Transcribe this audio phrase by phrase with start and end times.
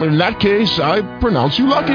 [0.00, 1.86] In that case, I pronounce you lucky.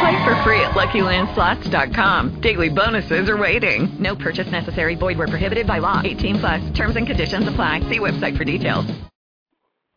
[0.00, 2.40] Play for free at LuckyLandSlots.com.
[2.40, 3.94] Daily bonuses are waiting.
[3.98, 4.94] No purchase necessary.
[4.94, 6.00] Void where prohibited by law.
[6.02, 6.70] 18 plus.
[6.70, 7.80] Terms and conditions apply.
[7.80, 8.86] See website for details.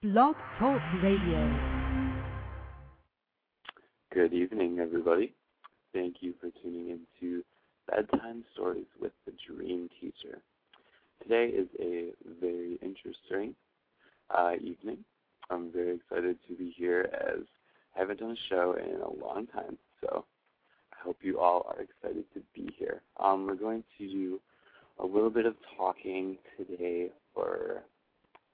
[0.01, 1.59] Blog Talk Radio.
[4.13, 5.33] Good evening, everybody.
[5.93, 7.41] Thank you for tuning in to
[7.89, 10.41] Bedtime Stories with the Dream Teacher.
[11.21, 12.11] Today is a
[12.41, 13.55] very interesting
[14.29, 14.97] uh, evening.
[15.53, 17.43] I'm very excited to be here as
[17.95, 20.25] I haven't done a show in a long time, so
[20.91, 23.01] I hope you all are excited to be here.
[23.19, 24.39] Um, we're going to do
[24.99, 27.83] a little bit of talking today for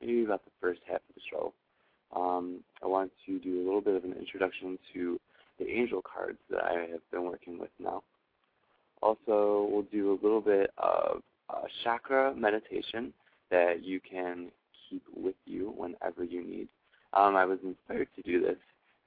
[0.02, 1.54] maybe about the first half of the show.
[2.14, 5.18] Um, I want to do a little bit of an introduction to
[5.58, 8.04] the angel cards that I have been working with now.
[9.02, 13.14] Also, we'll do a little bit of uh, chakra meditation
[13.52, 14.52] that you can
[14.90, 16.68] keep with you whenever you need.
[17.14, 18.58] Um, I was inspired to do this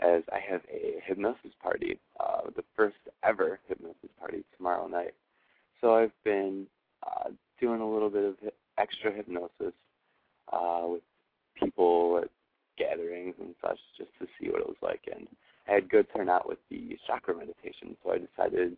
[0.00, 5.14] as I have a hypnosis party, uh, the first ever hypnosis party tomorrow night.
[5.80, 6.66] So I've been
[7.06, 8.34] uh, doing a little bit of
[8.78, 9.74] extra hypnosis
[10.52, 11.02] uh, with
[11.54, 12.30] people at
[12.78, 15.02] gatherings and such just to see what it was like.
[15.14, 15.26] And
[15.68, 18.76] I had good turnout with the chakra meditation, so I decided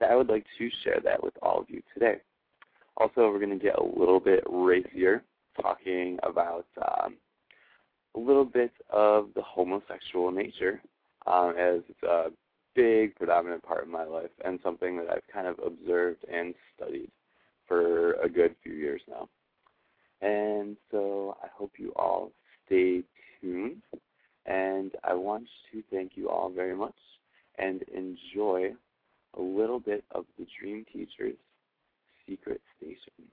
[0.00, 2.16] that I would like to share that with all of you today.
[2.98, 5.22] Also, we're going to get a little bit racier,
[5.60, 7.14] talking about um,
[8.16, 10.80] a little bit of the homosexual nature,
[11.26, 12.30] um, as it's a
[12.74, 17.10] big predominant part of my life and something that I've kind of observed and studied
[17.66, 19.28] for a good few years now.
[20.22, 22.32] And so I hope you all
[22.66, 23.02] stay
[23.40, 23.82] tuned.
[24.46, 26.94] And I want to thank you all very much
[27.58, 28.72] and enjoy
[29.36, 31.36] a little bit of the Dream Teacher's
[32.28, 33.26] secret station.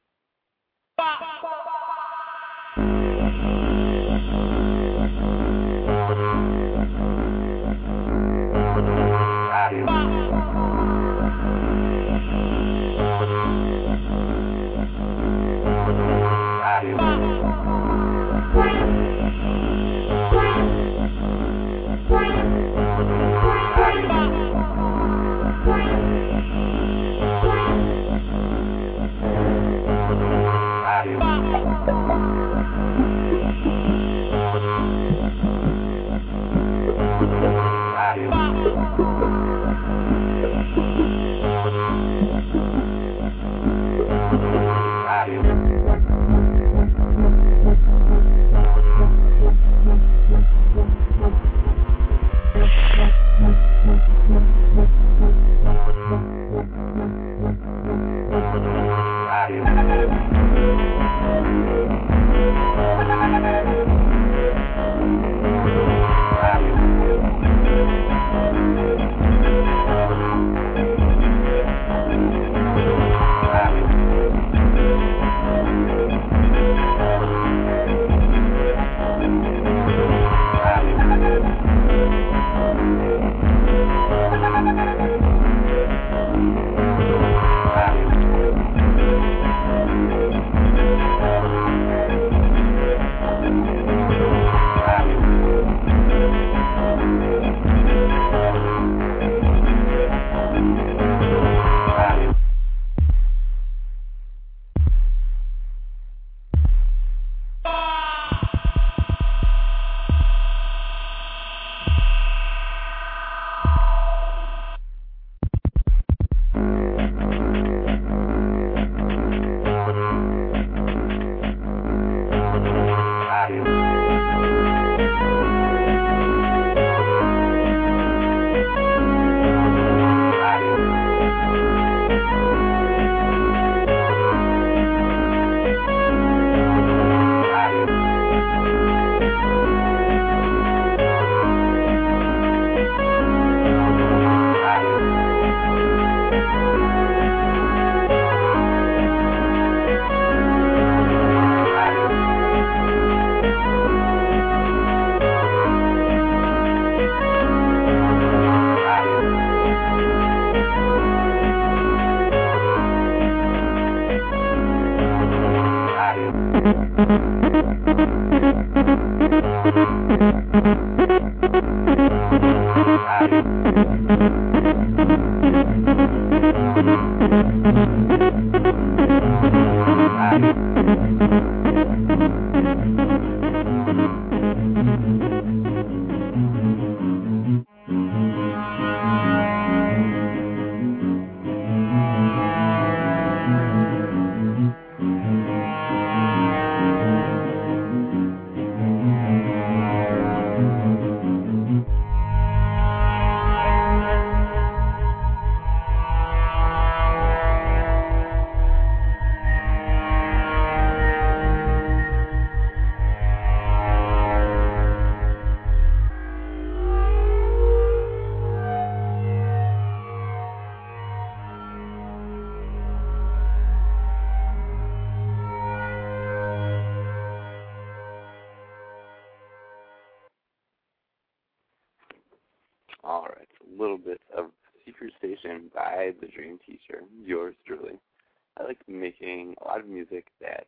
[238.74, 240.68] Like making a lot of music that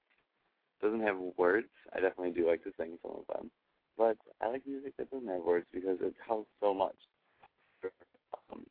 [0.81, 1.67] doesn't have words.
[1.93, 3.51] I definitely do like to sing some of them.
[3.97, 6.95] But I like music that doesn't have words because it tells so much.
[8.51, 8.65] Um,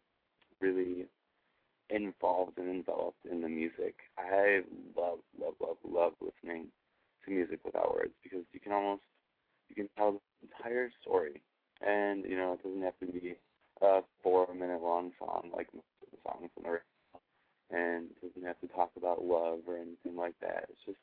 [0.60, 1.06] really
[1.90, 3.94] involved and enveloped in the music.
[4.18, 4.60] I
[4.96, 6.68] love, love, love, love listening
[7.24, 9.02] to music without words because you can almost
[9.68, 11.42] you can tell the entire story,
[11.80, 13.34] and you know it doesn't have to be
[13.82, 16.68] a four-minute long song like most of the songs in the
[17.74, 20.66] and doesn't have to talk about love or anything like that.
[20.70, 20.98] It's just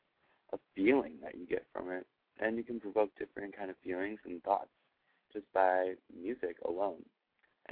[0.52, 2.06] a feeling that you get from it,
[2.40, 4.70] and you can provoke different kind of feelings and thoughts
[5.32, 7.02] just by music alone.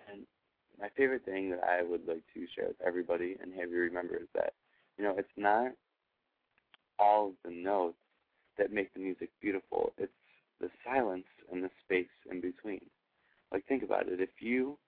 [0.08, 0.22] And
[0.80, 4.16] my favorite thing that I would like to share with everybody and have you remember
[4.16, 4.52] is that,
[4.98, 5.72] you know, it's not
[6.98, 7.96] all of the notes
[8.58, 9.92] that make the music beautiful.
[9.98, 10.12] It's
[10.60, 12.84] the silence and the space in between.
[13.52, 14.20] Like think about it.
[14.20, 14.78] If you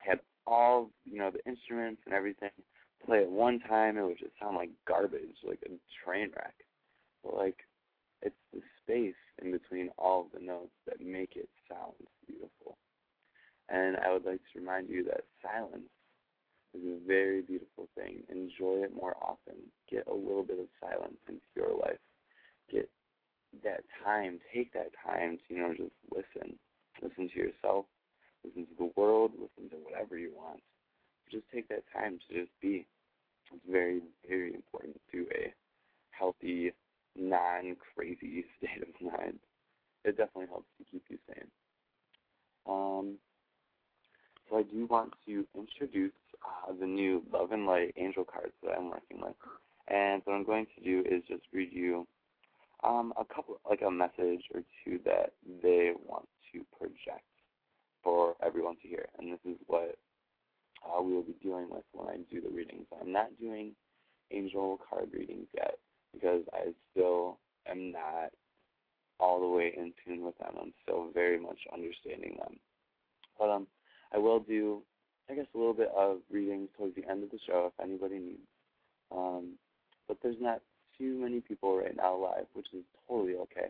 [0.00, 2.50] had all, you know, the instruments and everything
[3.06, 5.70] play at one time, it would just sound like garbage, like a
[6.04, 6.54] train wreck.
[7.24, 7.58] But like
[8.22, 11.94] it's the space in between all of the notes that make it sound
[12.26, 12.76] beautiful.
[13.68, 15.90] And I would like to remind you that silence
[16.74, 18.22] is a very beautiful thing.
[18.30, 19.54] Enjoy it more often.
[19.90, 21.98] Get a little bit of silence into your life.
[22.70, 22.88] Get
[23.64, 26.58] that time, take that time to, you know, just listen.
[27.02, 27.86] Listen to yourself,
[28.44, 30.60] listen to the world, listen to whatever you want.
[31.30, 32.86] Just take that time to just be.
[33.52, 35.52] It's very, very important to a
[36.10, 36.72] healthy,
[37.16, 39.38] non crazy state of mind.
[40.04, 41.50] It definitely helps to keep you sane.
[42.68, 43.16] Um,
[44.48, 46.12] so I do want to introduce
[46.44, 49.34] uh, the new Love and Light angel cards that I'm working with.
[49.88, 52.06] And what I'm going to do is just read you
[52.84, 55.32] um, a couple, like a message or two that
[55.62, 57.24] they want to project
[58.02, 59.06] for everyone to hear.
[59.18, 59.96] And this is what
[60.86, 62.86] uh, we will be dealing with when I do the readings.
[63.00, 63.72] I'm not doing
[64.30, 65.78] angel card readings yet
[66.12, 67.38] because I still
[67.68, 68.32] am not
[69.18, 70.54] all the way in tune with them.
[70.60, 72.58] I'm still very much understanding them.
[73.38, 73.66] But um,
[74.14, 74.82] I will do,
[75.30, 78.18] I guess, a little bit of readings towards the end of the show if anybody
[78.18, 78.48] needs.
[79.10, 79.52] Um,
[80.08, 80.60] but there's not
[80.98, 83.68] too many people right now live, which is totally okay.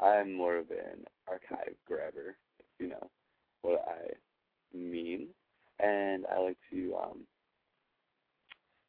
[0.00, 3.10] I'm more of an archive grabber, if you know
[3.62, 5.28] what I mean.
[5.82, 7.18] And I like to um,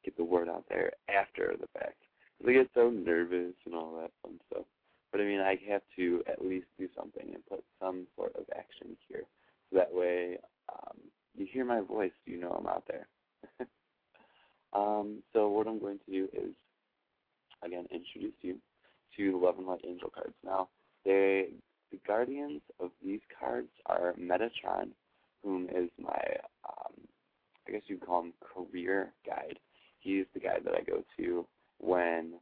[0.06, 1.98] get the word out there after the fact.
[2.38, 4.66] Because I get so nervous and all that fun stuff.
[5.12, 8.46] But I mean, I have to at least do something and put some sort of
[8.56, 9.24] action here.
[9.70, 10.38] So that way
[10.72, 10.98] um,
[11.36, 13.08] you hear my voice, you know I'm out there.
[14.74, 16.54] um, so what I'm going to do is,
[17.64, 18.58] again, introduce you
[19.18, 20.36] to Love and Light Angel cards.
[20.44, 20.70] Now,
[21.06, 21.50] they,
[21.92, 24.90] the guardians of these cards are Metatron,
[25.44, 26.94] whom is my, um,
[27.68, 29.60] I guess you'd call him career guide.
[30.00, 31.46] He's the guy that I go to
[31.80, 32.34] when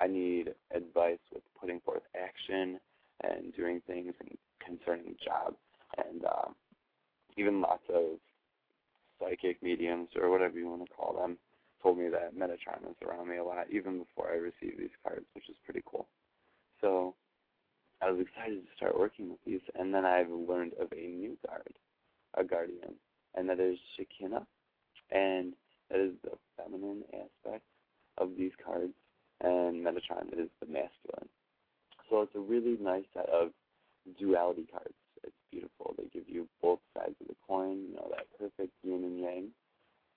[0.00, 2.78] I need advice with putting forth action
[3.22, 5.56] and doing things and concerning jobs.
[5.98, 6.54] And um,
[7.36, 8.18] even lots of
[9.18, 11.38] psychic mediums or whatever you want to call them
[11.82, 15.26] told me that Metatron was around me a lot even before I received these cards,
[15.34, 16.06] which is pretty cool.
[16.80, 17.14] So
[18.02, 21.36] I was excited to start working with these, and then I've learned of a new
[21.46, 21.72] guard,
[22.36, 22.94] a guardian,
[23.34, 24.46] and that is Shekinah,
[25.10, 25.52] and
[25.90, 27.64] that is the feminine aspect
[28.18, 28.92] of these cards,
[29.40, 31.28] and Metatron is the masculine.
[32.08, 33.50] So it's a really nice set of
[34.18, 34.94] duality cards
[35.26, 35.94] it's beautiful.
[35.98, 39.48] They give you both sides of the coin, you know, that perfect yin and yang.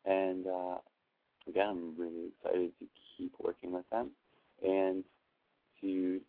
[0.05, 0.77] And uh,
[1.47, 2.85] again, I'm really excited to
[3.17, 4.11] keep working with them
[4.63, 5.03] and
[5.81, 6.21] to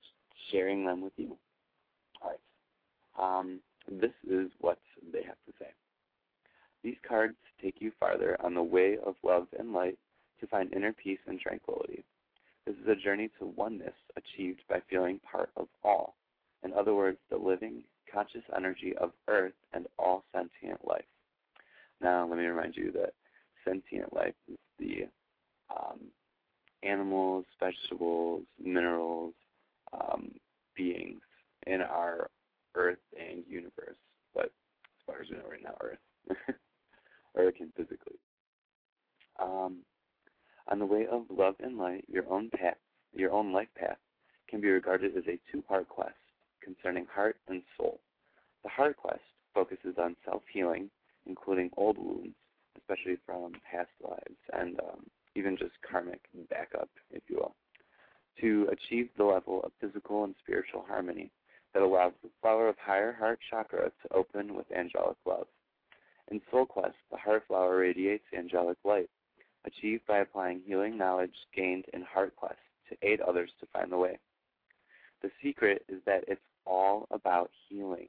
[0.50, 1.36] sharing them with you.
[2.22, 3.38] All right.
[3.38, 4.78] Um, this is what
[5.12, 5.70] they have to say.
[6.82, 9.98] These cards take you farther on the way of love and light
[10.40, 12.04] to find inner peace and tranquility.
[12.66, 16.14] This is a journey to oneness achieved by feeling part of all.
[16.62, 21.04] In other words, the living conscious energy of Earth and all sentient life.
[22.00, 23.12] Now, let me remind you that
[23.64, 25.06] sentient life is the
[25.74, 26.00] um,
[26.82, 29.34] animals, vegetables, minerals,
[29.92, 30.30] um,
[30.76, 31.20] beings
[31.66, 32.30] in our
[32.74, 33.96] Earth and universe.
[34.34, 35.98] But as far as we know right now, Earth.
[37.36, 38.18] Earth can physically.
[39.38, 39.78] Um,
[40.68, 42.76] on the way of love and light, your own path,
[43.12, 43.98] your own life path,
[44.48, 46.14] can be regarded as a two-part quest
[46.62, 48.00] concerning heart and soul.
[48.62, 49.20] The heart quest
[49.54, 50.90] focuses on self-healing,
[51.26, 52.34] including old wounds,
[52.76, 56.20] especially from past lives, and um, even just karmic
[56.50, 57.54] backup, if you will,
[58.40, 61.30] to achieve the level of physical and spiritual harmony
[61.72, 65.46] that allows the flower of higher heart chakra to open with angelic love.
[66.30, 69.10] In Soul Quest, the heart flower radiates angelic light,
[69.64, 73.98] achieved by applying healing knowledge gained in Heart Quest to aid others to find the
[73.98, 74.16] way.
[75.22, 78.08] The secret is that it's all about healing.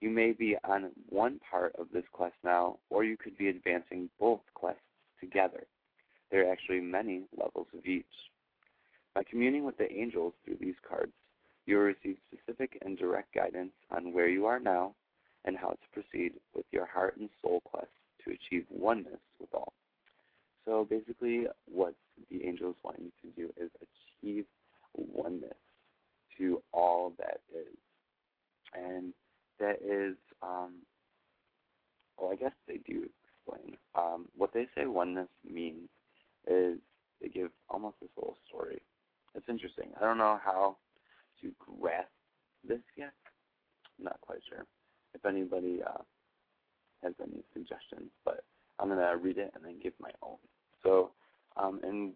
[0.00, 4.10] You may be on one part of this quest now, or you could be advancing
[4.20, 4.82] both quests
[5.18, 5.66] together.
[6.30, 8.04] There are actually many levels of each.
[9.14, 11.12] By communing with the angels through these cards,
[11.66, 14.94] you will receive specific and direct guidance on where you are now
[15.44, 17.88] and how to proceed with your heart and soul quest
[18.24, 19.72] to achieve oneness with all.
[20.64, 21.94] So basically, what
[22.30, 24.46] the angels want you to do is achieve
[24.96, 25.52] oneness
[26.38, 27.76] to all that is.
[28.74, 29.12] And
[29.60, 30.72] that is, um,
[32.18, 33.76] well, I guess they do explain.
[33.94, 35.88] Um, what they say oneness means
[36.46, 36.78] is
[37.20, 38.80] they give almost this little story.
[39.34, 39.90] It's interesting.
[40.00, 40.76] I don't know how
[41.42, 42.08] to grasp
[42.66, 43.12] this yet.
[43.98, 44.64] I'm not quite sure.
[45.14, 46.02] If anybody uh,
[47.02, 48.44] has any suggestions, but
[48.78, 50.36] I'm going to read it and then give my own.
[50.82, 51.10] So,
[51.56, 52.12] um, and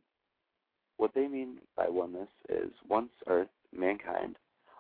[0.97, 4.37] what they mean by oneness is once Earth, mankind,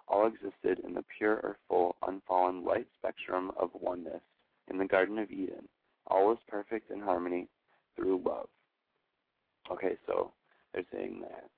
[0.08, 4.22] all existed in the pure or full, unfallen light spectrum of oneness
[4.68, 5.68] in the Garden of Eden.
[6.08, 7.48] All was perfect in harmony
[7.94, 8.48] through love.
[9.70, 10.32] Okay, so
[10.72, 11.50] they're saying that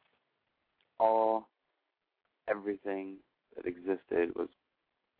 [0.98, 1.48] all,
[2.48, 3.16] everything
[3.56, 4.48] that existed was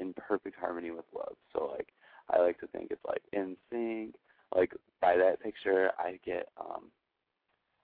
[0.00, 1.36] in perfect harmony with love.
[1.52, 1.88] So, like,
[2.30, 4.14] I like to think it's like in sync.
[4.54, 6.90] Like by that picture, I get um,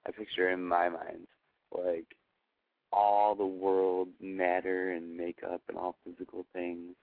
[0.06, 1.26] I picture in my mind
[1.72, 2.06] like
[2.92, 6.94] all the world matter and makeup and all physical things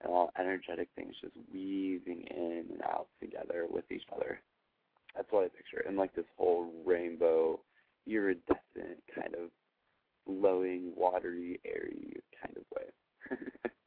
[0.00, 4.40] and all energetic things just weaving in and out together with each other.
[5.16, 5.84] That's what I picture.
[5.86, 7.60] And like this whole rainbow,
[8.06, 9.50] iridescent kind of
[10.26, 13.38] glowing, watery, airy kind of way.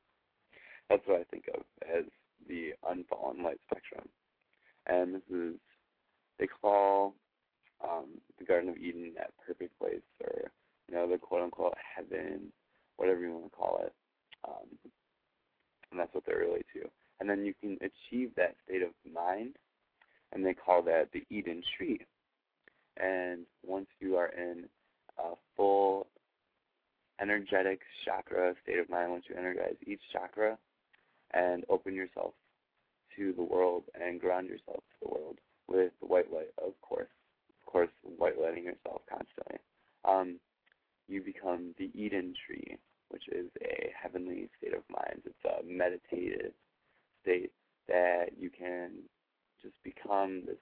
[0.91, 2.03] That's what I think of as
[2.49, 4.09] the unfallen light spectrum.
[4.87, 5.55] And this is
[6.37, 7.13] they call
[7.81, 8.07] um,
[8.37, 10.51] the Garden of Eden that perfect place, or
[10.89, 12.51] you know, the quote unquote heaven,
[12.97, 13.93] whatever you want to call it.
[14.45, 14.67] Um,
[15.91, 16.89] and that's what they're really to.
[17.21, 19.55] And then you can achieve that state of mind,
[20.33, 22.01] and they call that the Eden tree.
[22.97, 24.65] And once you are in
[25.17, 26.07] a full
[27.21, 30.57] energetic chakra state of mind, once you energize each chakra
[31.33, 32.33] and open yourself
[33.15, 37.09] to the world and ground yourself to the world with the white light, of course,
[37.49, 39.57] of course, white lighting yourself constantly.
[40.05, 40.39] Um,
[41.07, 42.77] you become the Eden tree,
[43.09, 45.21] which is a heavenly state of mind.
[45.25, 46.53] It's a meditative
[47.21, 47.51] state
[47.87, 48.91] that you can
[49.61, 50.57] just become this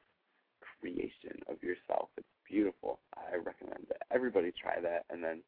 [0.79, 2.09] creation of yourself.
[2.17, 2.99] It's beautiful.
[3.15, 5.41] I recommend that everybody try that and then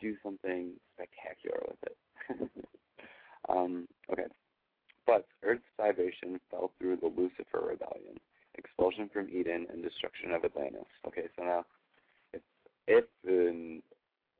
[0.00, 2.50] do something spectacular with it.
[3.48, 4.24] um, okay.
[5.06, 8.18] But Earth's salvation fell through the Lucifer rebellion,
[8.56, 10.88] expulsion from Eden, and destruction of Atlantis.
[11.06, 11.64] Okay, so now,
[12.32, 12.40] if,
[12.86, 13.82] if and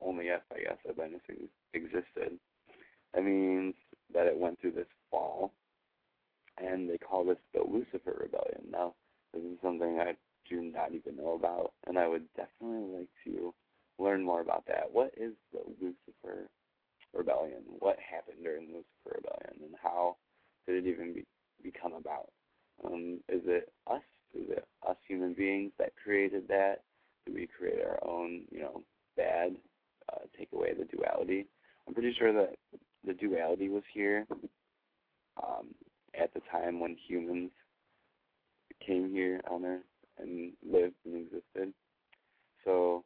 [0.01, 1.21] only if, I guess, Atlantis
[1.73, 2.39] existed,
[3.13, 3.75] that means
[4.13, 5.51] that it went through this fall,
[6.57, 8.63] and they call this the Lucifer rebellion.
[8.71, 8.93] Now,
[9.33, 10.15] this is something I
[10.49, 13.53] do not even know about, and I would definitely like to
[13.97, 14.89] learn more about that.
[14.91, 16.49] What is the Lucifer
[17.13, 17.63] rebellion?
[17.79, 20.17] What happened during the Lucifer rebellion, and how
[20.67, 21.25] did it even be,
[21.63, 22.29] become about?
[22.83, 24.01] Um, is it us?
[24.33, 26.81] Is it us human beings that created that?
[27.25, 28.83] Do we create our own, you know,
[29.15, 29.55] bad,
[30.11, 31.47] uh, take away the duality?
[31.87, 32.55] I'm pretty sure that
[33.05, 34.27] the duality was here
[35.41, 35.67] um,
[36.19, 37.51] at the time when humans
[38.85, 39.81] came here on Earth
[40.17, 41.73] and lived and existed.
[42.63, 43.03] So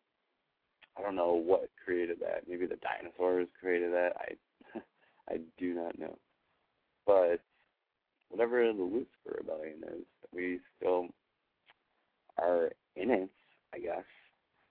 [0.98, 2.48] I don't know what created that.
[2.48, 4.13] Maybe the dinosaurs created that.
[4.18, 4.80] I
[5.30, 6.18] I do not know.
[7.06, 7.42] But
[8.30, 11.08] whatever the Lucifer rebellion is, we still
[12.38, 13.30] are in it,
[13.74, 14.06] I guess,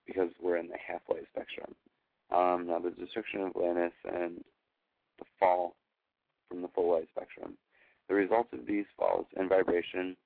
[0.06, 1.74] because we're in the half-light spectrum.
[2.30, 4.44] Um, now, the destruction of Atlantis and
[5.18, 5.76] the fall
[6.48, 7.56] from the full light spectrum.
[8.08, 10.16] The result of these falls and vibration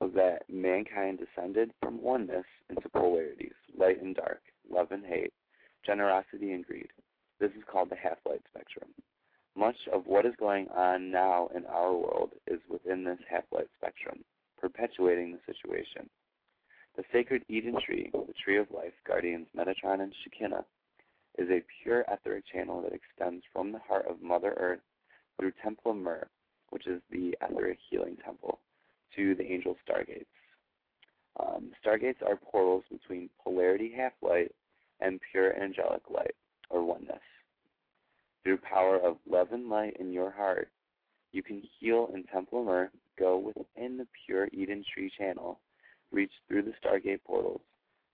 [0.00, 5.32] was that mankind descended from oneness into polarities, light and dark, love and hate,
[5.84, 6.88] generosity and greed.
[7.40, 8.88] This is called the half-light spectrum.
[9.56, 14.24] Much of what is going on now in our world is within this half-light spectrum,
[14.60, 16.08] perpetuating the situation.
[16.96, 20.64] The sacred Eden tree, the tree of life, guardians Metatron and Shekinah,
[21.38, 24.80] is a pure etheric channel that extends from the heart of Mother Earth
[25.38, 26.28] through Temple of
[26.70, 28.58] which is the etheric healing temple,
[29.14, 30.26] to the angel stargates.
[31.38, 34.52] Um, stargates are portals between polarity half-light
[35.00, 36.34] and pure angelic light,
[36.70, 37.20] or oneness.
[38.44, 40.68] Through power of love and light in your heart,
[41.32, 45.58] You can heal in Temple of Myrrh, go within the pure Eden Tree channel,
[46.12, 47.60] reach through the Stargate portals,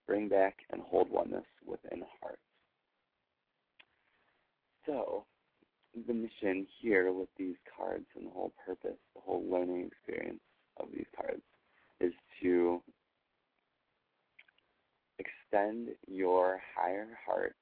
[0.07, 2.41] bring back and hold oneness within hearts.
[4.87, 5.27] So,
[6.07, 10.41] the mission here with these cards and the whole purpose, the whole learning experience
[10.79, 11.43] of these cards
[12.01, 12.81] is to
[15.19, 17.55] extend your higher heart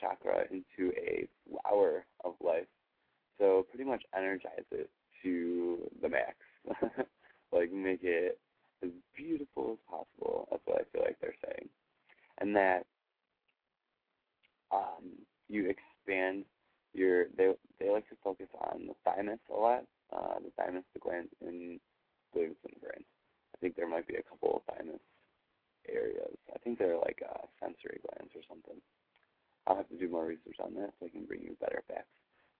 [0.00, 2.66] chakra into a flower of life.
[3.38, 4.90] So pretty much energize it
[5.22, 6.36] to the max.
[7.52, 8.38] like make it
[8.82, 10.48] as beautiful as possible.
[10.50, 11.68] That's what I feel like they're saying.
[12.38, 12.84] And that
[14.72, 15.12] um,
[15.48, 16.44] you expand
[16.92, 19.84] your they they like to focus on the thymus a lot.
[20.12, 21.80] Uh, the thymus, the gland in
[22.32, 23.04] believe in the brain.
[23.54, 25.00] I think there might be a couple of thymus
[25.88, 26.36] areas.
[26.54, 28.80] I think they're like uh, sensory glands or something.
[29.66, 32.06] I'll have to do more research on that so I can bring you better facts.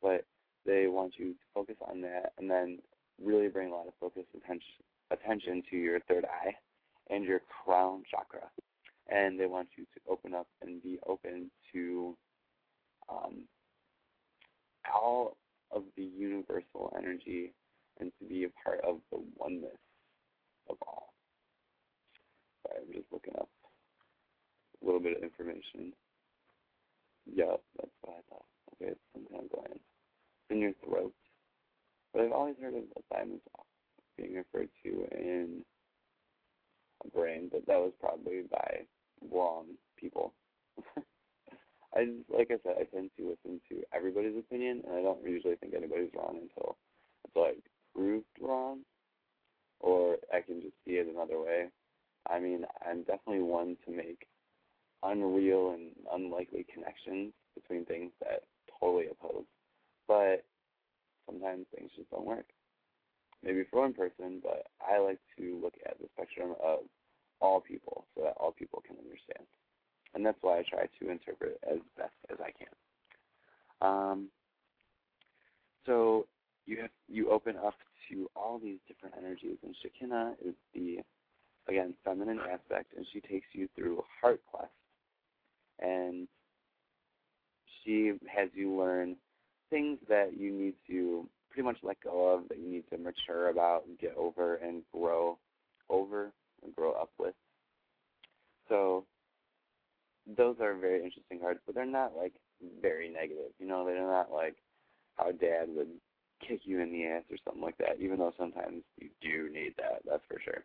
[0.03, 0.25] But
[0.65, 2.79] they want you to focus on that and then
[3.23, 6.53] really bring a lot of focus attention attention to your third eye
[7.11, 8.51] and your crown chakra.
[9.09, 12.17] And they want you to open up and be open to
[13.09, 13.43] um,
[14.93, 15.37] all
[15.71, 17.53] of the universal energy
[18.01, 19.79] and to be a part of the oneness
[20.69, 21.13] of all.
[22.67, 23.49] Sorry, I'm just looking up
[24.83, 25.93] a little bit of information.
[27.35, 28.47] Yep, that's what I thought.
[28.75, 29.75] Okay, it's some kind of gland.
[29.81, 31.13] It's in your throat.
[32.13, 33.41] But I've always heard of the thymus
[34.17, 35.65] being referred to in
[37.05, 38.87] a brain, but that was probably by
[39.31, 39.67] wrong
[39.99, 40.33] people.
[41.95, 45.57] I like I said, I tend to listen to everybody's opinion, and I don't usually
[45.57, 46.77] think anybody's wrong until
[47.25, 47.63] it's like
[47.95, 48.81] proved wrong,
[49.81, 51.67] or I can just see it another way.
[52.29, 54.27] I mean, I'm definitely one to make
[55.03, 58.43] unreal and unlikely connections between things that
[58.81, 59.45] totally oppose,
[60.09, 60.45] but
[61.27, 62.47] sometimes things just don't work.
[63.43, 66.81] Maybe for one person, but I like to look at the spectrum of
[67.41, 69.47] all people so that all people can understand.
[70.15, 72.69] And that's why I try to interpret as best as I can.
[73.83, 74.29] Um,
[75.85, 76.27] so
[76.65, 77.75] you have you open up
[78.11, 80.99] to all these different energies, and Shekinah is the
[81.69, 84.73] again feminine aspect, and she takes you through heart quest,
[85.81, 86.29] and
[87.83, 89.17] she has you learn
[89.71, 93.49] things that you need to pretty much let go of, that you need to mature
[93.49, 95.39] about, and get over, and grow
[95.89, 97.35] over, and grow up with.
[98.69, 99.05] So
[100.37, 102.33] those are very interesting cards, but they're not like
[102.83, 103.53] very negative.
[103.59, 104.57] You know, they're not like
[105.17, 105.89] how dad would
[106.47, 109.75] kick you in the ass or something like that, even though sometimes you do need
[109.79, 110.65] that, that's for sure.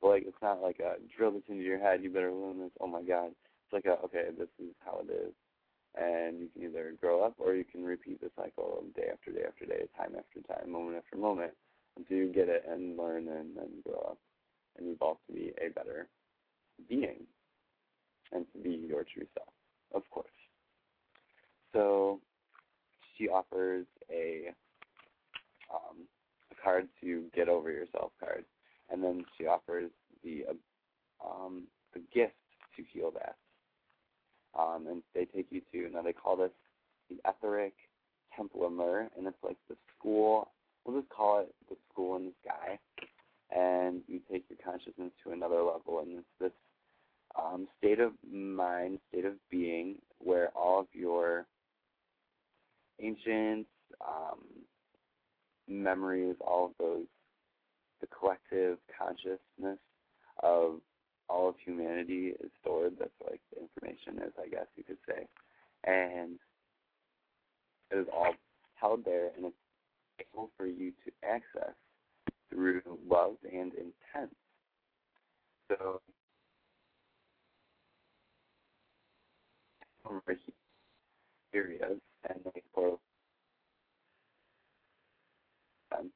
[0.00, 2.70] But like it's not like a drill this into your head, you better learn this,
[2.80, 3.30] oh my god.
[3.70, 5.32] It's like a okay, this is how it is.
[5.94, 9.44] And you can either grow up or you can repeat the cycle day after day
[9.46, 11.52] after day, time after time, moment after moment,
[11.96, 14.18] until you get it and learn and then grow up
[14.78, 16.08] and evolve to be a better
[16.88, 17.26] being
[18.32, 19.48] and to be your true self,
[19.94, 20.26] of course.
[21.72, 22.20] So
[23.16, 24.50] she offers a
[25.74, 26.06] um,
[26.50, 28.44] a card to get over yourself card,
[28.90, 29.90] and then she offers
[30.24, 30.44] the
[31.24, 32.34] um, a gift
[32.76, 33.36] to heal that.
[34.58, 36.50] Um, and they take you to now they call this
[37.08, 37.74] the etheric
[38.36, 40.50] temple of myrrh, and it's like the school.
[40.84, 42.78] We'll just call it the school in the sky,
[43.54, 46.52] and you take your consciousness to another level, and it's this
[47.38, 51.46] um, state of mind, state of being, where all of your
[53.00, 53.66] ancient
[54.06, 54.38] um,
[55.68, 57.04] memories, all of those,
[58.00, 59.78] the collective consciousness
[60.42, 60.80] of
[61.28, 62.94] all of humanity is stored.
[62.98, 65.26] That's like the information is, I guess you could say.
[65.84, 66.38] And
[67.90, 68.34] it is all
[68.74, 69.56] held there and it's
[70.32, 71.74] able for you to access
[72.50, 74.34] through love and intent.
[75.68, 76.00] So
[81.54, 82.62] areas and they
[85.90, 86.10] them.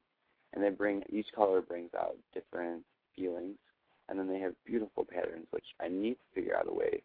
[0.53, 2.83] And they bring each color brings out different
[3.15, 3.57] feelings
[4.09, 7.03] and then they have beautiful patterns which I need to figure out a way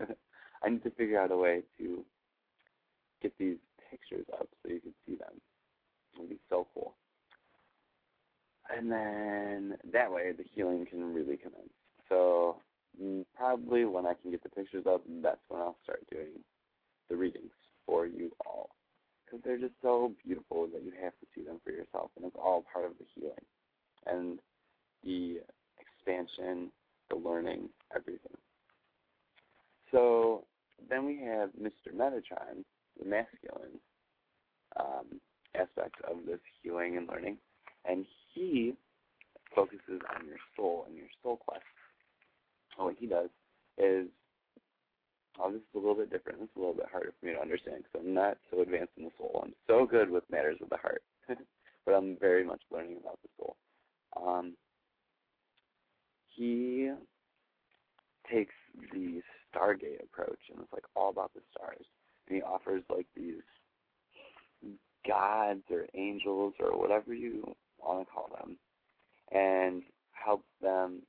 [0.64, 2.04] I need to figure out a way to
[3.22, 3.56] get these
[3.90, 5.40] pictures up so you can see them.
[6.14, 6.94] It would be so cool.
[8.76, 11.72] And then that way the healing can really commence.
[12.08, 12.56] So
[13.02, 16.32] mm, probably when I can get the pictures up, that's when I'll start doing
[17.10, 17.52] the readings
[17.86, 18.70] for you all.
[19.34, 22.36] Because they're just so beautiful that you have to see them for yourself, and it's
[22.36, 23.34] all part of the healing
[24.06, 24.38] and
[25.02, 25.40] the
[25.80, 26.70] expansion,
[27.10, 28.36] the learning, everything.
[29.90, 30.44] So
[30.88, 31.92] then we have Mr.
[31.92, 32.64] Metatron,
[33.02, 33.80] the masculine
[34.78, 35.20] um,
[35.54, 37.38] aspect of this healing and learning,
[37.84, 38.74] and he
[39.54, 41.62] focuses on your soul and your soul quest.
[42.78, 43.30] And what he does
[43.78, 44.06] is,
[45.40, 46.40] oh, this is a little bit different.
[46.40, 48.92] This is a little bit harder for me to understand because I'm not so advanced
[48.96, 49.42] in the soul.
[49.44, 53.28] I'm so good with matters of the heart, but I'm very much learning about the
[53.36, 53.56] soul.
[54.16, 54.54] Um,
[56.28, 56.90] he
[58.30, 58.54] takes
[58.92, 59.20] the
[59.54, 61.84] Stargate approach, and it's like all about the stars.
[62.28, 63.42] And he offers like these
[65.06, 68.56] gods or angels or whatever you want to call them,
[69.32, 71.02] and helps them.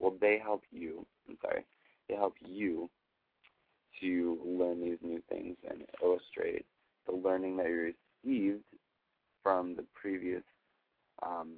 [0.00, 1.06] Well, they help you.
[1.28, 1.64] I'm sorry.
[2.08, 2.90] They help you
[4.00, 6.64] to learn these new things and illustrate
[7.06, 8.64] the learning that you received
[9.42, 10.42] from the previous
[11.22, 11.52] um,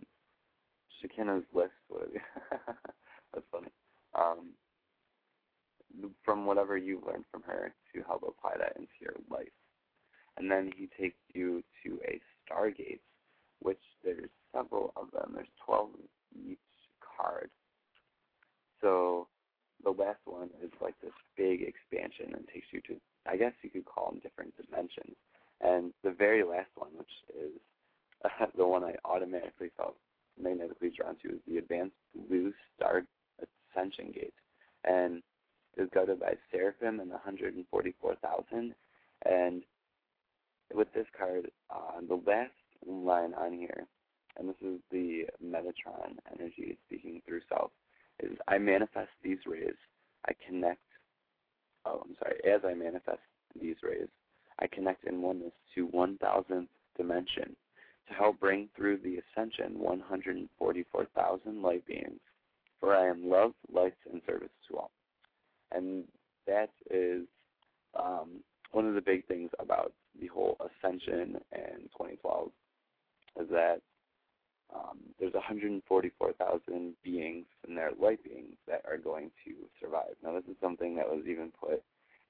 [1.01, 1.73] Shekinah's list.
[3.33, 3.69] That's funny.
[4.15, 4.51] Um,
[6.25, 9.49] from whatever you've learned from her to help apply that into your life.
[10.37, 13.01] And then he takes you to a Stargate,
[13.61, 15.33] which there's several of them.
[15.35, 15.89] There's 12
[16.51, 16.59] each
[17.17, 17.51] card.
[18.81, 19.29] So
[19.87, 23.71] the last one is like this big expansion and takes you to, I guess you
[23.71, 25.15] could call them different dimensions.
[25.61, 27.53] And the very last one, which is
[28.25, 29.95] uh, the one I automatically felt
[30.43, 31.95] magnetically drawn to, is the Advanced
[32.29, 33.05] Blue Star
[33.73, 34.35] Ascension Gate.
[34.85, 35.23] And
[35.77, 38.75] is guided by Seraphim and 144,000.
[39.25, 39.63] And
[40.75, 42.51] with this card, uh, the last
[42.87, 43.87] line on here,
[44.39, 47.71] and this is the Metatron energy speaking through self,
[48.21, 49.75] is I manifest these rays.
[50.29, 50.81] I connect,
[51.85, 53.21] oh, I'm sorry, as I manifest
[53.61, 54.09] these rays,
[54.59, 57.57] I connect in oneness to 1,000th dimension
[58.09, 62.21] to help bring through the ascension 144,000 light beings.
[62.81, 64.91] For I am love, light, and service to all
[65.73, 66.05] and
[66.47, 67.23] that is
[67.99, 72.51] um, one of the big things about the whole ascension in 2012
[73.41, 73.81] is that
[74.75, 80.15] um, there's 144,000 beings and their light beings that are going to survive.
[80.23, 81.83] Now, this is something that was even put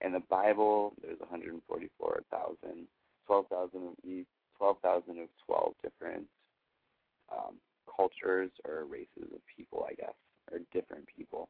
[0.02, 0.94] in the Bible.
[1.02, 2.86] There's 144,000,
[3.26, 4.26] 12,000 of each,
[4.58, 6.24] 12,000 of 12 different
[7.32, 7.56] um,
[7.94, 10.14] cultures or races of people, I guess,
[10.52, 11.48] or different people.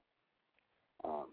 [1.05, 1.27] Um,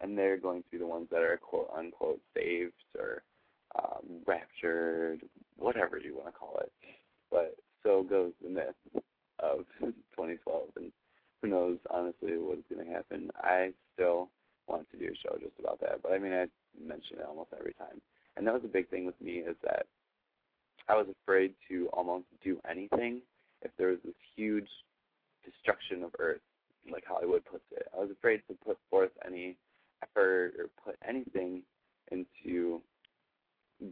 [0.00, 3.22] and they're going to be the ones that are quote unquote saved or
[3.78, 5.22] um, raptured,
[5.56, 6.72] whatever you want to call it.
[7.30, 9.02] But so goes the myth
[9.40, 10.92] of 2012, and
[11.40, 13.30] who knows honestly what's going to happen.
[13.36, 14.28] I still
[14.68, 16.46] want to do a show just about that, but I mean I
[16.80, 18.00] mention it almost every time,
[18.36, 19.86] and that was a big thing with me is that
[20.88, 23.20] I was afraid to almost do anything
[23.62, 24.68] if there was this huge
[25.44, 26.40] destruction of Earth,
[26.90, 27.86] like Hollywood puts it.
[27.96, 29.56] I was afraid to put forth any
[30.02, 31.62] effort or put anything
[32.10, 32.80] into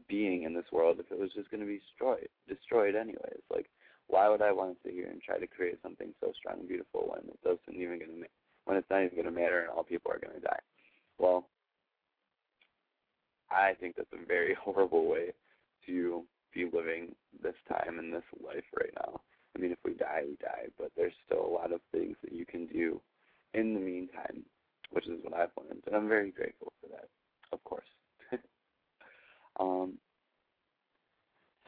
[0.09, 3.69] being in this world if it was just going to be destroyed destroyed anyways like
[4.11, 6.69] why would i want to sit here and try to create something so strong and
[6.69, 8.07] beautiful when it doesn't even to
[8.65, 10.61] when it's not even to matter and all people are to die
[11.19, 11.49] well
[13.51, 15.33] i think that's a very horrible way
[15.87, 19.21] to be living this time and this life right now
[19.57, 22.33] i mean if we die we die but there's still a lot of things that
[22.33, 23.01] you can do
[23.55, 24.45] in the meantime
[24.91, 27.09] which is what I've learned, and I'm very grateful for that,
[27.53, 27.87] of course.
[29.61, 29.95] um,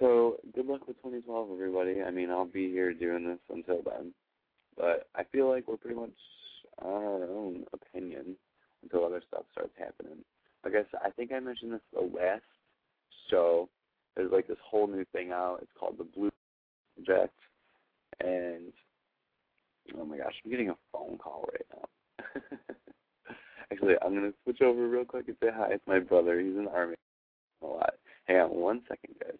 [0.02, 2.02] so good luck with 2012, everybody.
[2.02, 4.12] I mean, I'll be here doing this until then,
[4.76, 6.10] but I feel like we're pretty much
[6.82, 8.34] on our own opinion
[8.82, 10.18] until other stuff starts happening.
[10.64, 12.42] I said, I think I mentioned this the last
[13.30, 13.68] show.
[14.16, 15.58] There's like this whole new thing out.
[15.62, 16.30] It's called the Blue
[16.96, 17.38] Project,
[18.20, 18.72] and
[19.98, 22.40] oh my gosh, I'm getting a phone call right now.
[23.72, 25.68] Actually, I'm gonna switch over real quick and say hi.
[25.70, 26.40] It's my brother.
[26.40, 26.96] He's in the army
[27.62, 27.94] a lot.
[28.24, 29.38] Hang on one second, guys.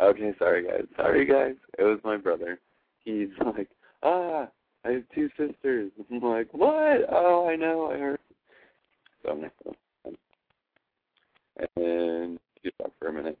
[0.00, 0.86] Okay, sorry guys.
[0.96, 1.54] Sorry guys.
[1.78, 2.58] It was my brother.
[3.04, 3.68] He's like,
[4.02, 4.48] ah,
[4.84, 5.90] I have two sisters.
[6.10, 7.06] I'm like, what?
[7.10, 7.90] Oh, I know.
[7.90, 8.18] I heard.
[9.22, 9.50] So I'm gonna
[11.76, 13.38] and just talk for a minute.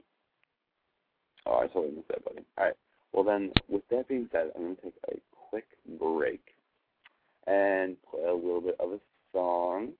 [1.44, 2.44] Oh, I totally missed that, buddy.
[2.58, 2.74] All right.
[3.12, 5.16] Well then, with that being said, I'm gonna take a
[5.50, 5.66] quick
[5.98, 6.40] break
[7.46, 9.00] and play a little bit of a
[9.32, 9.92] song.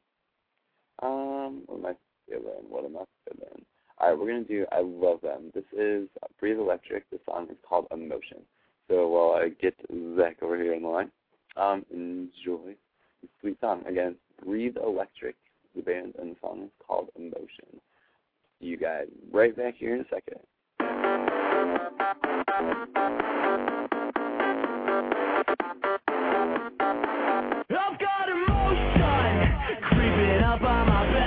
[1.02, 1.94] Um, what am I
[2.28, 2.64] feeling?
[2.68, 3.64] What am I feeling?
[3.98, 7.08] All right, we're gonna do "I Love Them." This is Breathe Electric.
[7.10, 8.38] The song is called "Emotion."
[8.88, 9.74] So while I get
[10.16, 11.10] Zach over here on the line.
[11.56, 12.76] Um, enjoy
[13.22, 13.82] the sweet song.
[13.86, 15.36] Again, Breathe Electric,
[15.74, 17.80] the band, and the song is called Emotion.
[18.60, 20.40] You guys right back here in a second.
[27.68, 29.54] I've got emotion
[29.90, 31.25] creeping up on my back.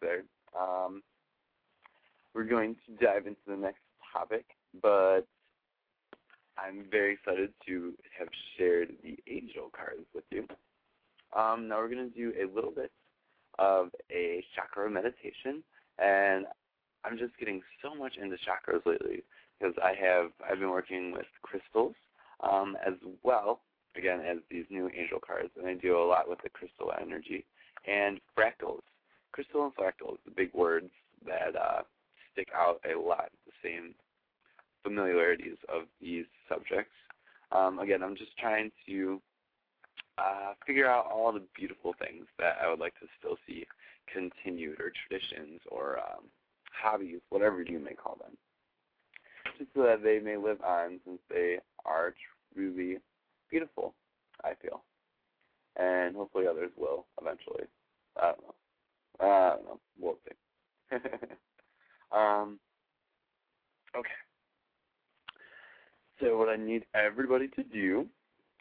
[0.00, 1.02] Break there, um,
[2.34, 3.80] we're going to dive into the next
[4.12, 4.44] topic.
[4.82, 5.22] But
[6.58, 10.46] I'm very excited to have shared the angel cards with you.
[11.36, 12.92] Um, now we're going to do a little bit
[13.58, 15.62] of a chakra meditation,
[15.98, 16.46] and
[17.04, 19.22] I'm just getting so much into chakras lately
[19.58, 21.94] because I have I've been working with crystals
[22.40, 23.60] um, as well,
[23.96, 27.44] again as these new angel cards, and I do a lot with the crystal energy
[27.86, 28.82] and fractals.
[29.34, 30.90] Crystal and fractals, the big words
[31.26, 31.82] that uh,
[32.32, 33.30] stick out a lot.
[33.46, 33.94] The same
[34.84, 36.94] familiarities of these subjects.
[37.50, 39.20] Um, again, I'm just trying to
[40.18, 43.66] uh, figure out all the beautiful things that I would like to still see
[44.12, 46.26] continued, or traditions, or um,
[46.72, 48.36] hobbies, whatever you may call them,
[49.58, 52.14] just so that they may live on since they are
[52.54, 52.98] truly
[53.50, 53.94] beautiful,
[54.44, 54.84] I feel.
[55.76, 57.64] And hopefully others will eventually.
[58.16, 58.54] I don't know.
[59.20, 59.80] I don't know.
[59.98, 60.96] We'll see.
[62.12, 62.58] um,
[63.96, 64.08] okay.
[66.20, 68.06] So what I need everybody to do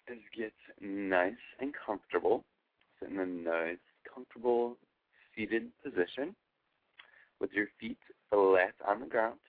[0.08, 2.44] is get nice and comfortable.
[3.00, 3.78] Sit in a nice,
[4.14, 4.78] comfortable,
[5.36, 6.36] seated position
[7.40, 7.98] with your feet
[8.30, 9.40] flat on the ground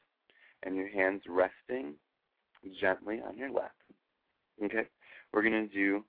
[0.62, 1.94] and your hands resting
[2.80, 3.74] gently on your lap.
[4.62, 4.86] Okay?
[5.32, 6.04] We're going to do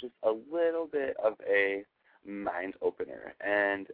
[0.00, 1.84] just a little bit of a
[2.26, 3.34] mind opener.
[3.40, 3.86] And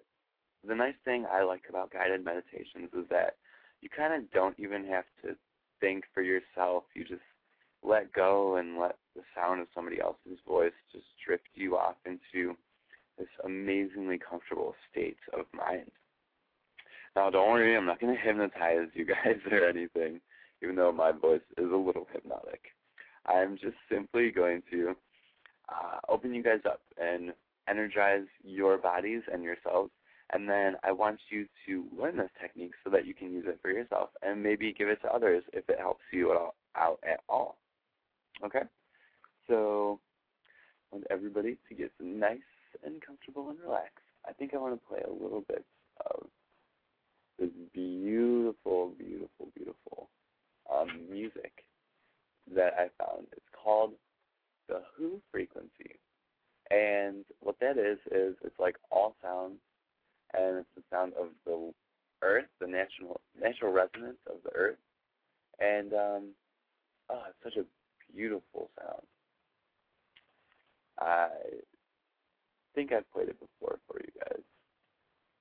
[0.66, 3.36] the nice thing I like about guided meditations is that
[3.80, 5.36] you kind of don't even have to
[5.80, 6.84] think for yourself.
[6.94, 7.22] You just
[7.82, 12.56] let go and let the sound of somebody else's voice just drift you off into
[13.18, 15.90] this amazingly comfortable state of mind.
[17.16, 20.20] Now, don't worry, I'm not going to hypnotize you guys or anything,
[20.62, 22.60] even though my voice is a little hypnotic.
[23.26, 24.94] I'm just simply going to
[25.68, 27.32] uh, open you guys up and
[27.68, 29.90] energize your bodies and yourselves.
[30.32, 33.58] And then I want you to learn this technique so that you can use it
[33.62, 36.98] for yourself and maybe give it to others if it helps you at all, out
[37.02, 37.56] at all.
[38.44, 38.62] Okay?
[39.46, 40.00] So
[40.92, 42.38] I want everybody to get nice
[42.84, 44.04] and comfortable and relaxed.
[44.28, 45.64] I think I want to play a little bit
[46.04, 46.26] of
[47.38, 50.08] this beautiful, beautiful, beautiful
[50.72, 51.64] um, music
[52.54, 53.26] that I found.
[53.32, 53.92] It's called
[54.68, 55.98] the Who frequency.
[56.70, 59.58] And what that is is it's like all sounds
[60.34, 61.72] and it's the sound of the
[62.22, 64.78] earth, the natural natural resonance of the earth.
[65.60, 66.22] And um
[67.10, 67.66] oh it's such a
[68.14, 69.02] beautiful sound.
[71.00, 71.28] I
[72.74, 74.42] think I've played it before for you guys.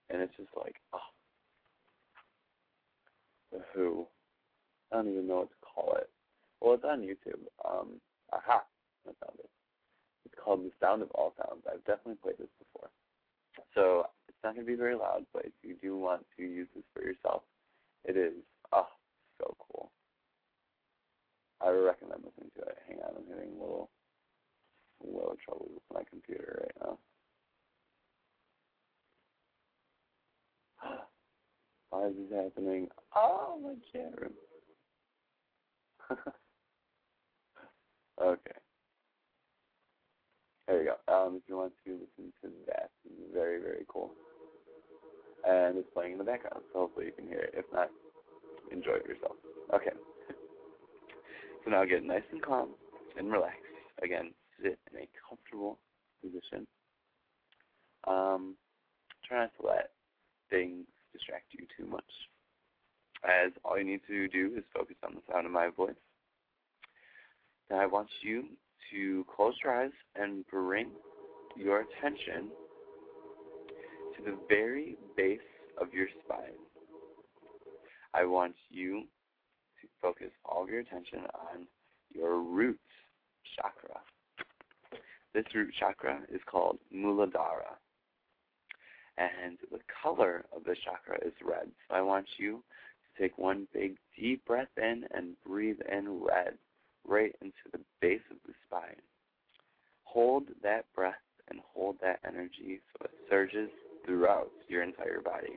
[0.09, 0.99] And it's just like, oh
[3.51, 4.07] the Who.
[4.91, 6.09] I don't even know what to call it.
[6.61, 7.41] Well it's on YouTube.
[7.67, 7.99] Um
[8.31, 8.63] aha,
[9.05, 9.49] I found it.
[10.47, 11.61] Called The Sound of All Sounds.
[11.69, 12.89] I've definitely played this before.
[13.75, 16.69] So it's not going to be very loud, but if you do want to use
[16.73, 17.41] this for yourself,
[18.05, 18.31] it is
[18.71, 18.87] oh
[19.41, 19.91] so cool.
[21.59, 22.77] I recommend listening to it.
[22.87, 23.89] Hang on, I'm having a little
[25.03, 26.97] little trouble with my computer right now.
[31.89, 32.87] Why is this happening?
[33.13, 34.31] Oh my chat room.
[38.21, 38.59] okay.
[40.67, 41.13] There you go.
[41.13, 44.11] Um, if you want to listen to that, it's very, very cool.
[45.47, 47.53] And it's playing in the background, so hopefully you can hear it.
[47.53, 47.89] If not,
[48.71, 49.35] enjoy it yourself.
[49.73, 49.91] Okay.
[51.65, 52.69] So now get nice and calm
[53.17, 53.59] and relaxed.
[54.01, 54.31] Again,
[54.63, 55.77] sit in a comfortable
[56.23, 56.65] position.
[58.07, 58.55] Um,
[59.27, 59.89] try not to let
[60.49, 62.05] things distract you too much.
[63.25, 65.99] As all you need to do is focus on the sound of my voice.
[67.69, 68.45] Then I want you
[68.91, 70.89] to close your eyes and bring
[71.55, 72.49] your attention
[74.15, 75.39] to the very base
[75.79, 76.57] of your spine.
[78.13, 79.01] I want you
[79.81, 81.67] to focus all of your attention on
[82.13, 82.79] your root
[83.55, 83.99] chakra.
[85.33, 87.77] This root chakra is called Muladhara.
[89.17, 91.69] And the color of the chakra is red.
[91.87, 92.63] So I want you
[93.15, 96.57] to take one big deep breath in and breathe in red
[97.07, 99.01] right into the base of the spine.
[100.03, 101.15] Hold that breath
[101.49, 103.69] and hold that energy so it surges
[104.05, 105.55] throughout your entire body.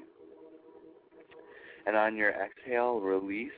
[1.87, 3.51] And on your exhale, release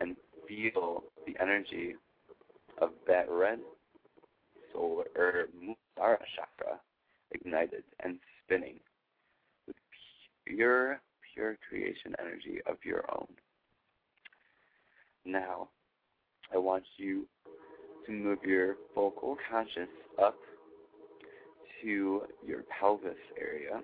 [0.00, 0.16] and
[0.48, 1.94] feel the energy
[2.78, 3.60] of that red
[4.72, 6.80] solar or Muladhara chakra
[7.30, 8.80] ignited and spinning
[9.66, 9.76] with
[10.46, 11.00] pure,
[11.34, 13.28] pure creation energy of your own.
[15.24, 15.68] Now,
[16.54, 17.26] I want you
[18.06, 19.88] to move your focal conscious
[20.22, 20.36] up
[21.82, 23.80] to your pelvis area,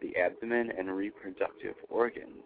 [0.00, 2.42] the abdomen and reproductive organs.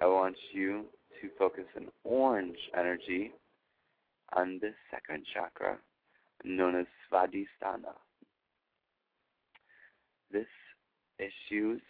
[0.00, 0.84] I want you
[1.20, 3.32] to focus an orange energy
[4.34, 5.78] on this second chakra
[6.44, 7.94] known as Svadhisthana.
[10.30, 10.46] This
[11.18, 11.80] issues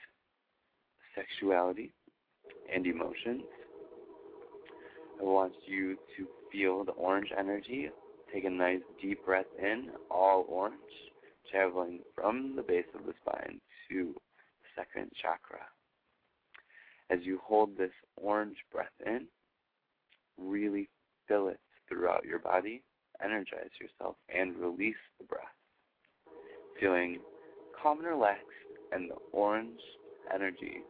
[1.14, 1.92] sexuality
[2.72, 3.42] and emotions
[5.20, 7.88] I want you to feel the orange energy.
[8.32, 10.74] Take a nice deep breath in, all orange,
[11.50, 13.60] traveling from the base of the spine
[13.90, 15.64] to the second chakra.
[17.10, 19.26] As you hold this orange breath in,
[20.36, 20.88] really
[21.26, 21.58] fill it
[21.88, 22.82] throughout your body,
[23.24, 25.44] energize yourself, and release the breath.
[26.78, 27.18] Feeling
[27.82, 28.44] calm and relaxed,
[28.92, 29.80] and the orange
[30.32, 30.82] energy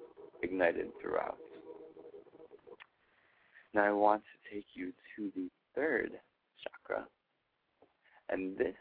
[0.42, 1.38] ignited throughout.
[3.74, 6.12] Now I want to take you to the third
[6.62, 7.06] chakra,
[8.30, 8.74] and this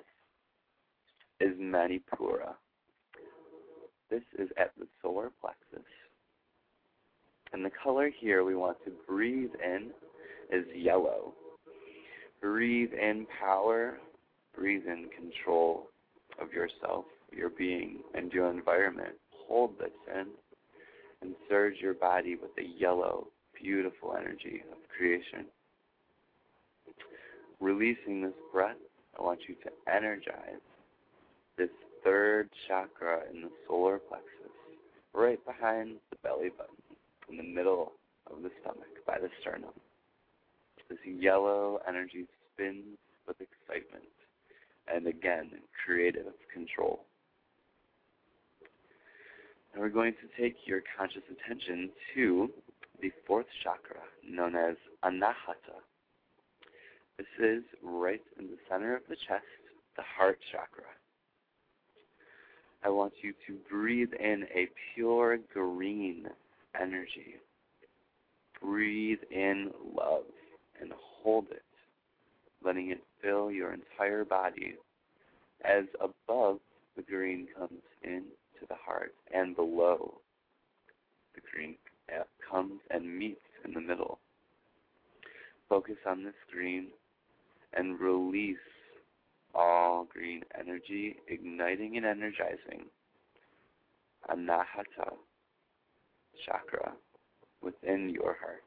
[1.39, 2.55] is Manipura.
[4.09, 5.85] This is at the solar plexus.
[7.53, 9.91] And the color here we want to breathe in
[10.51, 11.33] is yellow.
[12.41, 13.97] Breathe in power,
[14.55, 15.87] breathe in control
[16.41, 19.15] of yourself, your being, and your environment.
[19.47, 20.27] Hold this in
[21.21, 23.27] and surge your body with the yellow,
[23.61, 25.45] beautiful energy of creation.
[27.59, 28.77] Releasing this breath,
[29.17, 30.61] I want you to energize
[31.57, 31.69] this
[32.03, 34.53] third chakra in the solar plexus,
[35.13, 36.75] right behind the belly button,
[37.29, 37.93] in the middle
[38.31, 39.73] of the stomach, by the sternum.
[40.89, 42.97] This yellow energy spins
[43.27, 44.03] with excitement
[44.93, 45.51] and again,
[45.85, 47.01] creative control.
[49.73, 52.49] And we're going to take your conscious attention to
[53.01, 55.79] the fourth chakra, known as Anahata.
[57.17, 59.43] This is right in the center of the chest,
[59.95, 60.83] the heart chakra.
[62.83, 66.27] I want you to breathe in a pure green
[66.79, 67.35] energy.
[68.61, 70.23] Breathe in love
[70.79, 71.63] and hold it,
[72.63, 74.75] letting it fill your entire body
[75.65, 76.59] as above
[76.95, 78.23] the green comes in
[78.59, 80.13] to the heart and below
[81.35, 81.75] the green
[82.49, 84.19] comes and meets in the middle.
[85.69, 86.87] Focus on this green
[87.73, 88.57] and release
[89.53, 92.85] all green energy, igniting and energizing
[94.29, 95.13] Anahata
[96.45, 96.93] chakra
[97.61, 98.63] within your heart.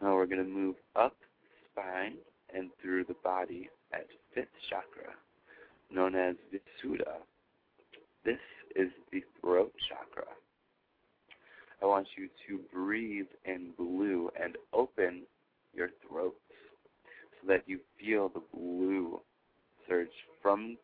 [0.00, 1.16] Now we're going to move up
[1.72, 2.14] spine
[2.54, 5.12] and through the body at fifth chakra,
[5.90, 7.18] known as Visuddha.
[8.24, 8.38] This
[8.76, 10.28] is the throat chakra.
[11.82, 15.22] I want you to breathe in blue and open
[15.74, 16.36] your throat
[17.40, 19.20] so that you feel the blue
[19.88, 20.08] surge
[20.42, 20.76] from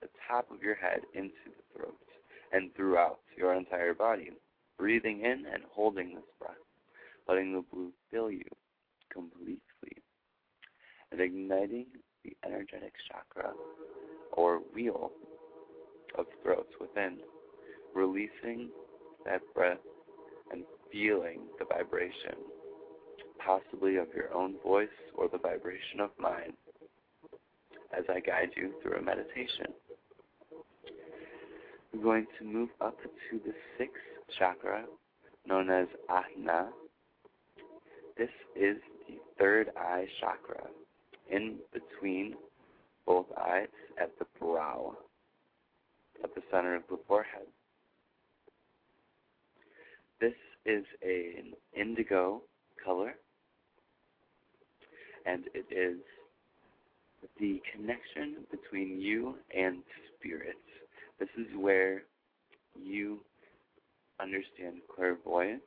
[0.00, 1.98] the top of your head into the throat
[2.52, 4.30] and throughout your entire body.
[4.78, 6.56] Breathing in and holding this breath,
[7.28, 8.44] letting the blue fill you
[9.12, 9.60] completely
[11.12, 11.86] and igniting
[12.24, 13.52] the energetic chakra
[14.32, 15.12] or wheel
[16.18, 17.18] of throats within,
[17.94, 18.68] releasing
[19.24, 19.78] that breath
[20.50, 22.36] and feeling the vibration,
[23.44, 26.52] possibly of your own voice or the vibration of mine,
[27.96, 29.66] as I guide you through a meditation.
[31.92, 33.94] We're going to move up to the sixth
[34.38, 34.84] chakra,
[35.46, 36.68] known as Ajna.
[38.16, 38.76] This is
[39.08, 40.68] the third eye chakra,
[41.30, 42.34] in between
[43.06, 43.68] both eyes
[44.00, 44.96] at the brow,
[46.22, 47.46] at the center of the forehead.
[50.20, 50.34] This
[50.66, 52.42] is an indigo
[52.84, 53.14] color,
[55.26, 55.98] and it is
[57.40, 59.78] the connection between you and
[60.14, 60.58] spirits.
[61.18, 62.02] This is where
[62.80, 63.20] you
[64.20, 65.62] understand clairvoyance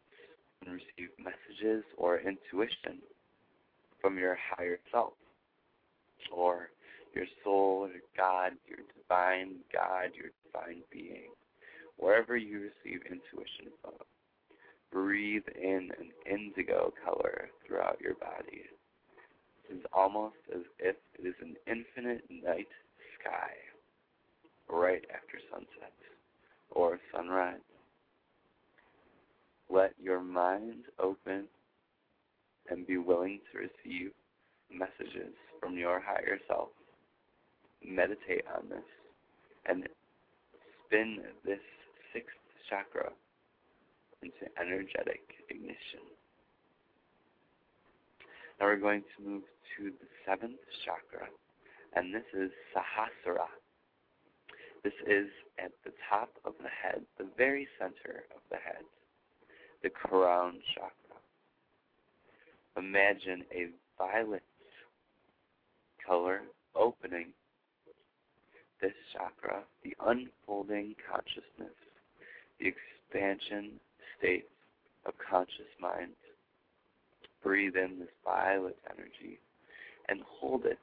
[0.62, 3.02] and receive messages or intuition
[4.02, 5.14] from your higher self
[6.32, 6.70] or
[7.14, 11.32] your soul, your God, your divine God, your divine being,
[11.98, 13.94] wherever you receive intuition from.
[14.92, 18.64] Breathe in an indigo color throughout your body.
[19.70, 22.68] It is almost as if it is an infinite night
[23.20, 23.52] sky
[24.70, 25.94] right after sunset
[26.72, 27.60] or sunrise.
[29.70, 31.48] Let your mind open
[32.70, 34.12] and be willing to receive
[34.72, 36.70] messages from your higher self.
[37.86, 38.80] Meditate on this
[39.66, 39.88] and
[40.86, 41.60] spin this
[42.14, 42.36] sixth
[42.70, 43.12] chakra
[44.22, 46.04] into energetic ignition.
[48.60, 49.44] Now we're going to move
[49.78, 51.28] to the seventh chakra,
[51.96, 53.48] and this is Sahasrara.
[54.84, 55.28] This is
[55.60, 58.84] at the top of the head, the very center of the head,
[59.84, 60.94] the crown chakra.
[62.78, 64.44] Imagine a violet
[66.06, 66.42] color
[66.76, 67.28] opening
[68.82, 71.76] this chakra, the unfolding consciousness,
[72.60, 73.80] the expansion
[74.18, 74.46] state
[75.06, 76.12] of conscious mind.
[77.44, 79.40] Breathe in this violet energy
[80.10, 80.80] and hold it.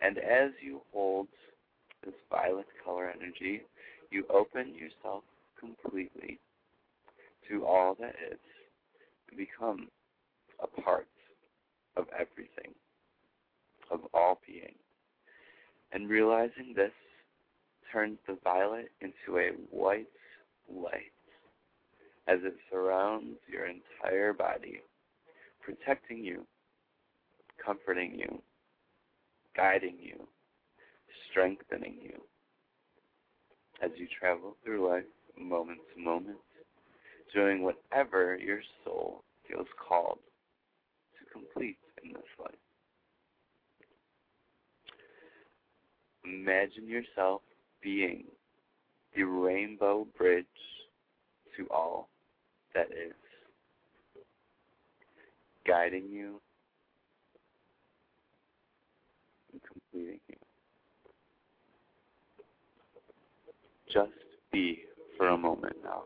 [0.00, 1.28] And as you hold
[2.04, 3.62] this violet color energy,
[4.10, 5.22] you open yourself
[5.58, 6.38] completely
[7.48, 8.38] to all that is
[9.30, 9.88] to become
[10.62, 11.06] a part
[11.96, 12.72] of everything
[13.90, 14.74] of all being.
[15.92, 16.92] And realizing this
[17.92, 20.08] turns the violet into a white
[20.74, 21.11] light
[22.28, 24.80] as it surrounds your entire body,
[25.60, 26.46] protecting you,
[27.64, 28.40] comforting you,
[29.56, 30.26] guiding you,
[31.30, 32.20] strengthening you.
[33.82, 35.04] as you travel through life,
[35.38, 36.38] moment to moment,
[37.34, 40.18] doing whatever your soul feels called
[41.18, 42.54] to complete in this life.
[46.24, 47.42] Imagine yourself
[47.82, 48.24] being
[49.16, 50.46] the rainbow bridge
[51.56, 52.08] to all
[52.74, 53.12] that is,
[55.66, 56.40] guiding you
[59.52, 60.36] and completing you.
[63.92, 64.10] Just
[64.50, 64.80] be
[65.16, 66.02] for a moment now.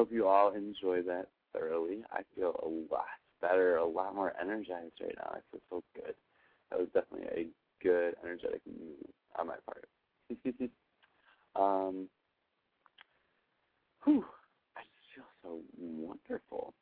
[0.00, 1.98] Hope you all enjoy that thoroughly.
[2.10, 3.04] I feel a lot
[3.42, 5.32] better, a lot more energized right now.
[5.32, 6.14] I feel so good.
[6.70, 7.46] That was definitely a
[7.84, 8.96] good, energetic move
[9.38, 9.86] on my part.
[11.54, 12.08] um,
[14.04, 14.24] whew,
[14.74, 16.72] I just feel so wonderful.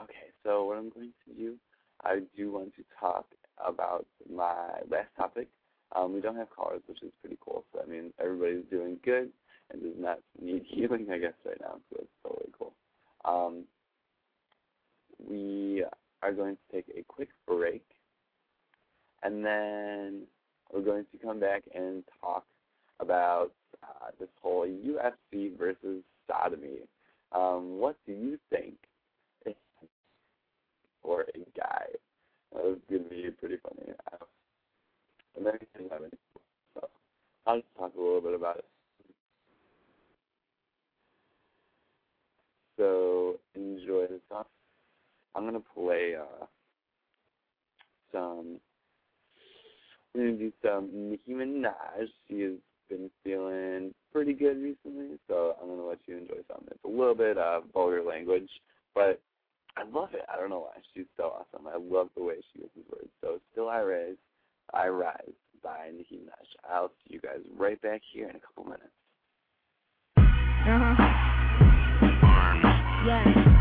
[0.00, 1.56] Okay, so what I'm going to do,
[2.04, 3.26] I do want to talk
[3.66, 5.48] about my last topic.
[5.96, 7.64] Um, we don't have callers, which is pretty cool.
[7.72, 9.30] So that means everybody's doing good
[9.70, 11.76] and does not need healing, I guess, right now.
[11.90, 12.72] So it's totally cool.
[13.24, 13.64] Um,
[15.28, 15.84] we
[16.22, 17.82] are going to take a quick break,
[19.22, 20.22] and then
[20.72, 22.44] we're going to come back and talk
[23.00, 23.52] about
[23.82, 26.80] uh, this whole UFC versus sodomy.
[27.32, 28.74] Um, what do you think
[31.02, 31.86] for a guy?
[32.54, 33.92] That was going to be pretty funny.
[35.76, 36.10] We have any
[36.74, 36.88] so
[37.46, 38.64] I'll just talk a little bit about it.
[42.76, 44.44] So enjoy the song.
[45.34, 46.46] I'm gonna play uh,
[48.12, 48.58] some.
[50.14, 52.08] We're gonna do some Nicki Minaj.
[52.28, 52.52] She has
[52.88, 56.64] been feeling pretty good recently, so I'm gonna let you enjoy some.
[56.70, 58.48] It's a little bit of vulgar language,
[58.94, 59.20] but
[59.76, 60.24] I love it.
[60.32, 60.80] I don't know why.
[60.94, 61.66] She's so awesome.
[61.66, 63.10] I love the way she uses words.
[63.20, 64.16] So still I rise,
[64.72, 66.70] I rise by Nicki Minaj.
[66.70, 68.92] I'll see you guys right back here in a couple minutes.
[70.16, 70.95] Uh-huh.
[73.06, 73.55] Yeah.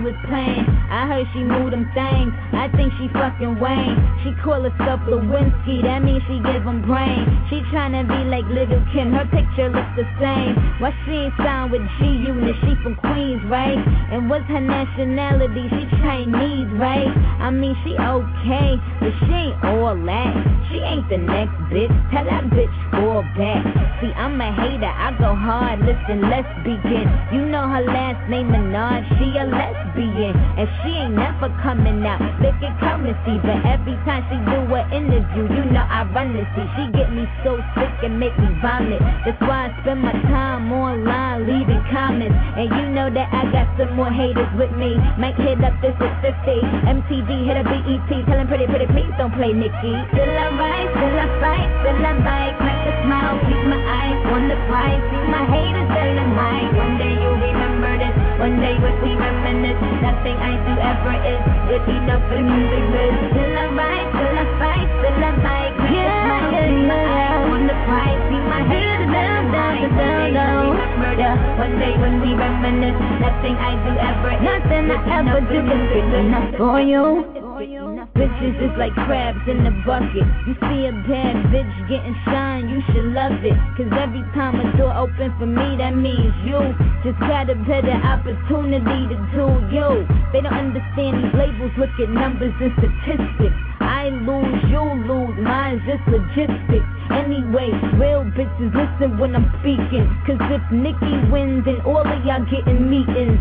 [0.00, 0.64] Was playing.
[0.88, 2.32] I heard she moved them things.
[2.56, 4.00] I think she fucking Wayne.
[4.24, 7.28] She call herself Lewinsky, that means she give him brain.
[7.52, 10.56] She tryna be like Lil Kim, her picture looks the same.
[10.80, 12.56] Why she ain't signed with G Unit?
[12.64, 13.76] She from Queens, right?
[13.76, 15.68] And what's her nationality?
[15.68, 17.12] She Chinese, right?
[17.44, 20.32] I mean, she okay, but she ain't all that.
[20.72, 21.92] She ain't the next bitch.
[22.08, 23.89] Tell that bitch fall back.
[24.00, 24.88] See, I'm a hater.
[24.88, 25.84] I go hard.
[25.84, 27.04] Listen, let's begin.
[27.36, 29.04] You know her last name Minaj.
[29.20, 32.16] She a lesbian, and she ain't never coming out.
[32.40, 36.08] Look at come and see, but every time she do an interview, you know I
[36.16, 36.64] run to see.
[36.80, 39.04] She get me so sick and make me vomit.
[39.28, 42.40] That's why I spend my time online leaving comments.
[42.56, 44.96] And you know that I got some more haters with me.
[45.20, 46.56] Might hit up this at 50.
[46.88, 49.92] MTV hit a BET, tellin' pretty pretty please don't play Nicki.
[50.16, 54.46] Still I rise, still I fight, still I bite, crack a smile, keep my on
[54.46, 55.02] the prize.
[55.10, 56.70] See my haters telling mine.
[56.78, 58.14] One day you'll remember this.
[58.38, 63.14] One day when we reminisce, nothing I do ever is good enough for music biz.
[63.34, 67.50] Still I rise, still I fight, still I bite, crack a smile, keep my eyes
[67.50, 68.20] on the prize.
[68.30, 69.82] See my haters telling mine.
[69.82, 74.84] One day you'll remember Yeah, one day when we reminisce, nothing I do ever, nothing
[74.94, 77.79] I ever do is good enough for you.
[78.20, 80.28] Bitches is like crabs in the bucket.
[80.44, 83.56] You see a bad bitch getting shine, you should love it.
[83.80, 86.60] Cause every time a door open for me, that means you
[87.00, 90.04] just got a better opportunity to do you.
[90.36, 93.56] They don't understand these labels, look at numbers and statistics.
[93.80, 96.84] I lose, you lose, mine's just logistics.
[97.08, 100.04] Anyway, real bitches listen when I'm speaking.
[100.28, 103.40] Cause if Nicki wins, then all of y'all getting meetings.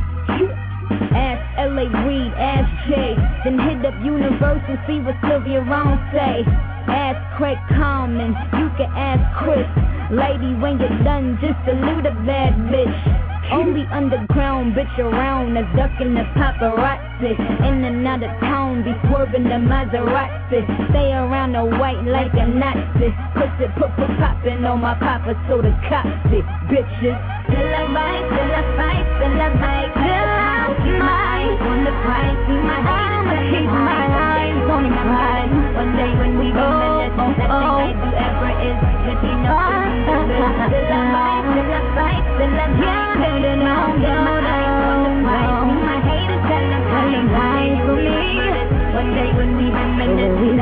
[1.13, 1.85] Ask L.A.
[2.07, 6.43] Reid, ask Jay, then hit up Universal, see what Sylvia Rhone say.
[6.89, 9.67] Ask Craig Kallman, you can ask Chris.
[10.09, 13.29] Lady, when you're done, just salute a bad bitch.
[13.51, 17.33] Only underground bitch around, a ducking the paparazzi.
[17.65, 20.61] In and of town, be swerving the Maserati.
[20.89, 23.09] Stay around the white like a Nazi.
[23.33, 26.45] Pussy put put popping on my papa, so the cops it.
[26.69, 27.17] Bitches.
[27.49, 31.57] Still I fight, still I fight, still I fight, still I fight.
[31.69, 34.85] On the price, see my I'ma keep my eyes on.
[35.79, 39.89] One day when we nothing I do ever is good enough.
[40.03, 42.23] Still I fight, still I fight, still I fight.
[42.35, 45.67] Still I get my eyes on the prize.
[45.69, 48.19] See my haters tell them telling lies for me.
[48.93, 50.58] One day when we reminisce,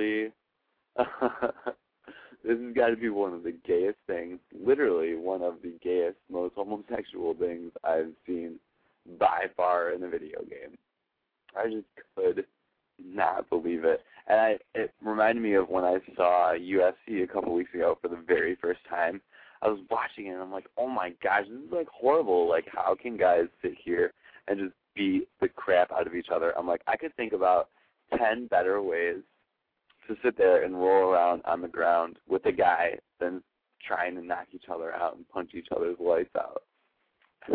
[0.00, 0.32] seriously?
[2.44, 6.16] this has got to be one of the gayest things, literally one of the gayest,
[6.30, 8.56] most homosexual things I've seen
[9.18, 10.76] by far in a video game.
[11.56, 11.86] I just
[12.16, 12.44] could
[13.02, 14.02] not believe it.
[14.28, 18.08] And I it reminded me of when I saw UFC a couple weeks ago for
[18.08, 19.20] the very first time.
[19.62, 22.48] I was watching it and I'm like, oh my gosh, this is like horrible.
[22.48, 24.12] Like how can guys sit here
[24.48, 26.56] and just beat the crap out of each other?
[26.56, 27.68] I'm like, I could think about
[28.16, 29.16] ten better ways
[30.10, 33.42] to sit there and roll around on the ground with a guy than
[33.86, 36.62] trying to knock each other out and punch each other's lights out.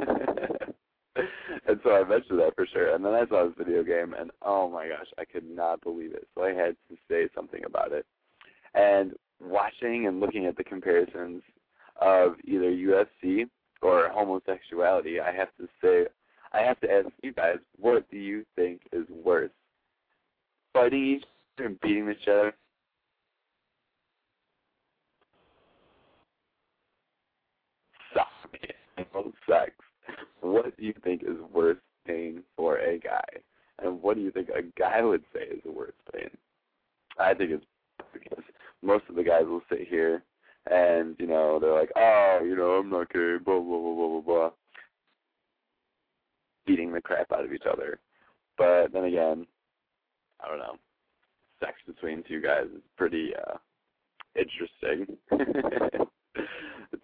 [1.67, 2.95] and so I mentioned that for sure.
[2.95, 6.13] And then I saw this video game, and oh my gosh, I could not believe
[6.13, 6.27] it.
[6.33, 8.05] So I had to say something about it.
[8.73, 11.43] And watching and looking at the comparisons
[12.01, 13.45] of either UFC
[13.81, 16.05] or homosexuality, I have to say,
[16.53, 19.51] I have to ask you guys, what do you think is worse?
[20.73, 21.25] Fighting each
[21.57, 22.53] and beating each other?
[28.11, 28.27] Stop
[28.97, 29.71] and sex.
[30.41, 33.23] What do you think is worse pain for a guy?
[33.81, 36.29] And what do you think a guy would say is the worst pain?
[37.19, 37.65] I think it's
[38.13, 38.43] because
[38.81, 40.23] most of the guys will sit here
[40.69, 44.07] and, you know, they're like, Oh, you know, I'm not gay, blah blah blah blah
[44.07, 44.49] blah blah
[46.65, 47.99] beating the crap out of each other.
[48.57, 49.45] But then again,
[50.43, 50.75] I don't know.
[51.59, 53.57] Sex between two guys is pretty uh
[54.35, 55.17] interesting.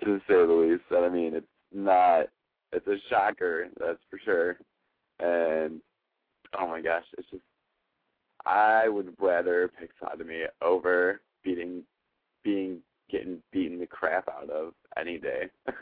[0.04, 0.84] to say the least.
[0.92, 2.28] And I mean it's not
[2.72, 4.58] it's a shocker, that's for sure.
[5.20, 5.82] And
[6.60, 7.44] oh my gosh, it's just
[8.46, 11.84] I would rather pick sodomy over beating,
[12.44, 12.80] being
[13.10, 15.50] getting beaten the crap out of any day.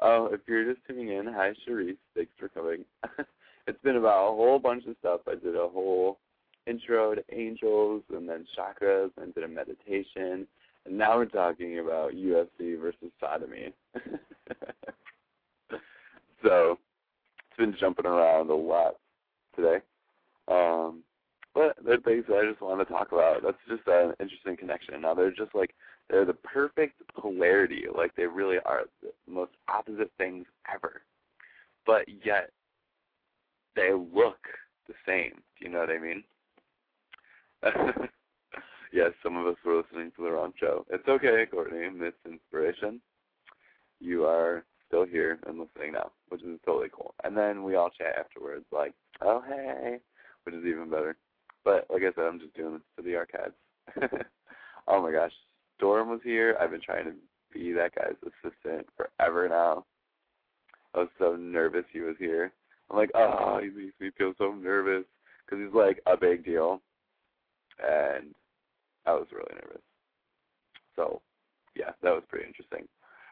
[0.00, 2.84] oh, if you're just tuning in, hi Sharice, thanks for coming.
[3.66, 5.22] it's been about a whole bunch of stuff.
[5.26, 6.18] I did a whole
[6.66, 10.46] intro to angels and then chakras and did a meditation.
[10.86, 13.72] And now we're talking about UFC versus sodomy.
[16.42, 16.78] so
[17.48, 18.96] it's been jumping around a lot
[19.56, 19.78] today.
[20.48, 21.02] Um,
[21.54, 23.42] but they're things that I just want to talk about.
[23.42, 25.00] That's just an interesting connection.
[25.00, 25.74] Now they're just like
[26.10, 27.84] they're the perfect polarity.
[27.94, 31.02] Like they really are the most opposite things ever.
[31.86, 32.50] But yet
[33.76, 34.38] they look
[34.88, 35.32] the same.
[35.58, 36.24] Do you know what I mean?
[38.92, 40.84] yes, some of us were listening to the wrong show.
[40.90, 43.00] It's okay, Courtney, Miss Inspiration.
[44.00, 47.14] You are still here and listening now, which is totally cool.
[47.24, 48.92] And then we all chat afterwards, like,
[49.22, 49.98] oh, hey,
[50.44, 51.16] which is even better.
[51.64, 53.54] But like I said, I'm just doing this for the archives.
[54.88, 55.32] oh my gosh,
[55.76, 56.56] Storm was here.
[56.60, 57.12] I've been trying to
[57.52, 59.84] be that guy's assistant forever now.
[60.94, 62.52] I was so nervous he was here.
[62.90, 65.04] I'm like, oh, he makes me feel so nervous
[65.44, 66.80] because he's like a big deal,
[67.78, 68.34] and
[69.06, 69.82] I was really nervous.
[70.96, 71.20] So,
[71.76, 72.86] yeah, that was pretty interesting.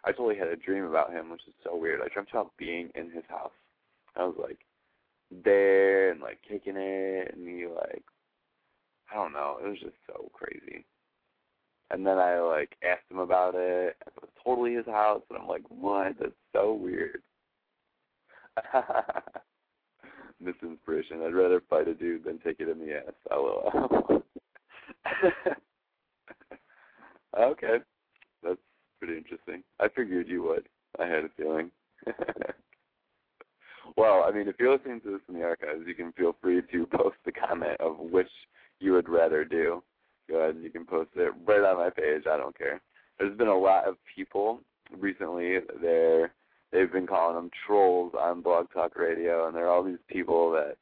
[0.04, 2.00] I totally had a dream about him, which is so weird.
[2.00, 3.52] I dreamt about being in his house.
[4.16, 4.58] I was like
[5.44, 8.02] there and like kicking it, and he like,
[9.10, 10.84] I don't know, it was just so crazy.
[11.90, 13.96] And then I like asked him about it.
[14.06, 16.14] It was totally his house, and I'm like, what?
[16.18, 17.22] That's so weird.
[20.40, 21.22] Miss Inspiration.
[21.22, 23.12] I'd rather fight a dude than take it in the ass.
[23.30, 24.22] LOL.
[27.38, 27.76] okay,
[28.42, 28.58] that's
[28.98, 29.62] pretty interesting.
[29.80, 30.68] I figured you would.
[30.98, 31.70] I had a feeling.
[33.96, 36.62] well, I mean, if you're listening to this in the archives, you can feel free
[36.72, 38.30] to post the comment of which
[38.80, 39.82] you would rather do.
[40.28, 42.22] Go ahead and you can post it right on my page.
[42.30, 42.80] I don't care.
[43.18, 44.60] There's been a lot of people
[44.98, 45.58] recently.
[45.80, 46.32] They're
[46.72, 50.76] they've been calling them trolls on Blog Talk Radio, and they're all these people that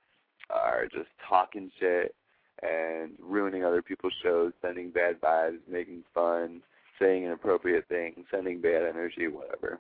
[0.51, 2.15] are just talking shit
[2.63, 6.61] and ruining other people's shows, sending bad vibes, making fun,
[7.01, 9.79] saying inappropriate things, sending bad energy, whatever.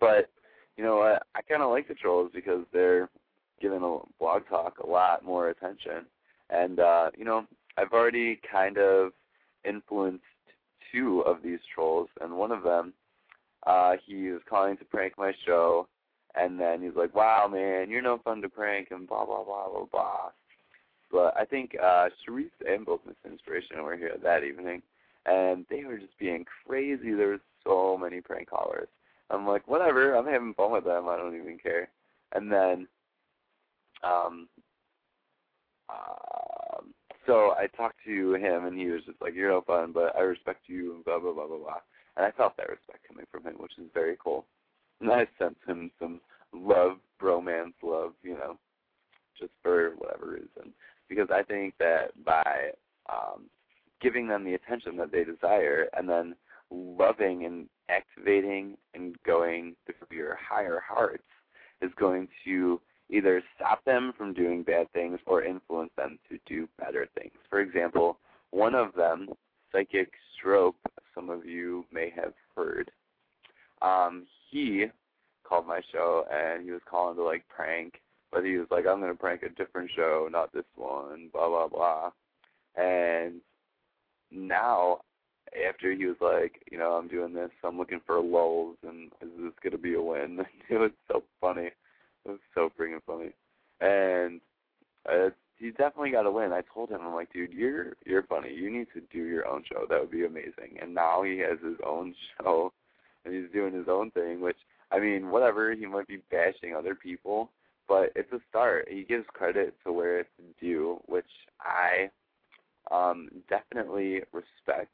[0.00, 0.28] But
[0.76, 1.26] you know what?
[1.34, 3.08] I kind of like the trolls because they're
[3.60, 6.04] giving a blog talk a lot more attention,
[6.50, 7.46] and uh, you know
[7.76, 9.12] I've already kind of
[9.64, 10.24] influenced
[10.92, 12.92] two of these trolls, and one of them
[13.66, 15.88] uh, he was calling to prank my show,
[16.34, 19.68] and then he's like, "Wow, man, you're no fun to prank," and blah blah blah
[19.68, 20.30] blah blah.
[21.10, 24.82] But I think uh, Sharice and both Miss Inspiration were here that evening,
[25.26, 27.12] and they were just being crazy.
[27.12, 28.88] There were so many prank callers.
[29.30, 31.08] I'm like, whatever, I'm having fun with them.
[31.08, 31.88] I don't even care.
[32.34, 32.86] And then,
[34.02, 34.48] um,
[35.88, 36.82] uh,
[37.26, 40.20] so I talked to him, and he was just like, "You're no fun, but I
[40.20, 41.80] respect you," and blah blah blah blah blah.
[42.16, 44.46] And I felt that respect coming from him, which is very cool.
[45.00, 46.20] And I sent him some
[46.52, 48.58] love, bromance love, you know,
[49.38, 50.72] just for whatever reason.
[51.08, 52.70] Because I think that by
[53.10, 53.44] um,
[54.00, 56.34] giving them the attention that they desire and then
[56.70, 61.24] loving and activating and going through your higher hearts
[61.82, 62.80] is going to
[63.10, 67.32] either stop them from doing bad things or influence them to do better things.
[67.50, 68.18] For example,
[68.50, 69.28] one of them,
[69.72, 70.76] Psychic Stroke,
[71.14, 72.90] some of you may have heard,
[73.82, 74.86] um, he
[75.42, 78.00] called my show and he was calling to like prank,
[78.34, 81.68] but he was like, I'm gonna prank a different show, not this one, blah blah
[81.68, 82.10] blah.
[82.76, 83.40] And
[84.32, 84.98] now
[85.68, 89.28] after he was like, you know, I'm doing this, I'm looking for lulls, and is
[89.38, 90.40] this gonna be a win?
[90.68, 91.70] it was so funny.
[92.26, 93.30] It was so freaking funny,
[93.80, 94.40] and
[95.08, 96.52] uh, he definitely got a win.
[96.52, 98.52] I told him, I'm like, dude, you're you're funny.
[98.52, 99.84] You need to do your own show.
[99.88, 100.78] That would be amazing.
[100.82, 102.72] And now he has his own show,
[103.24, 104.40] and he's doing his own thing.
[104.40, 104.56] Which
[104.90, 105.72] I mean, whatever.
[105.72, 107.50] He might be bashing other people,
[107.88, 108.88] but it's a start.
[108.90, 110.30] He gives credit to where it's
[110.60, 111.24] due, which
[111.60, 112.10] I
[112.90, 114.92] um definitely respect.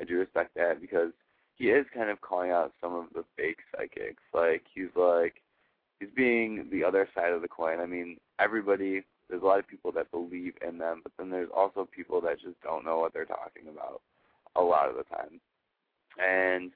[0.00, 1.12] I do respect that because
[1.56, 4.22] he is kind of calling out some of the fake psychics.
[4.32, 5.42] Like he's like
[6.00, 7.80] he's being the other side of the coin.
[7.80, 11.50] I mean, everybody there's a lot of people that believe in them, but then there's
[11.54, 14.00] also people that just don't know what they're talking about
[14.56, 15.40] a lot of the time.
[16.18, 16.72] And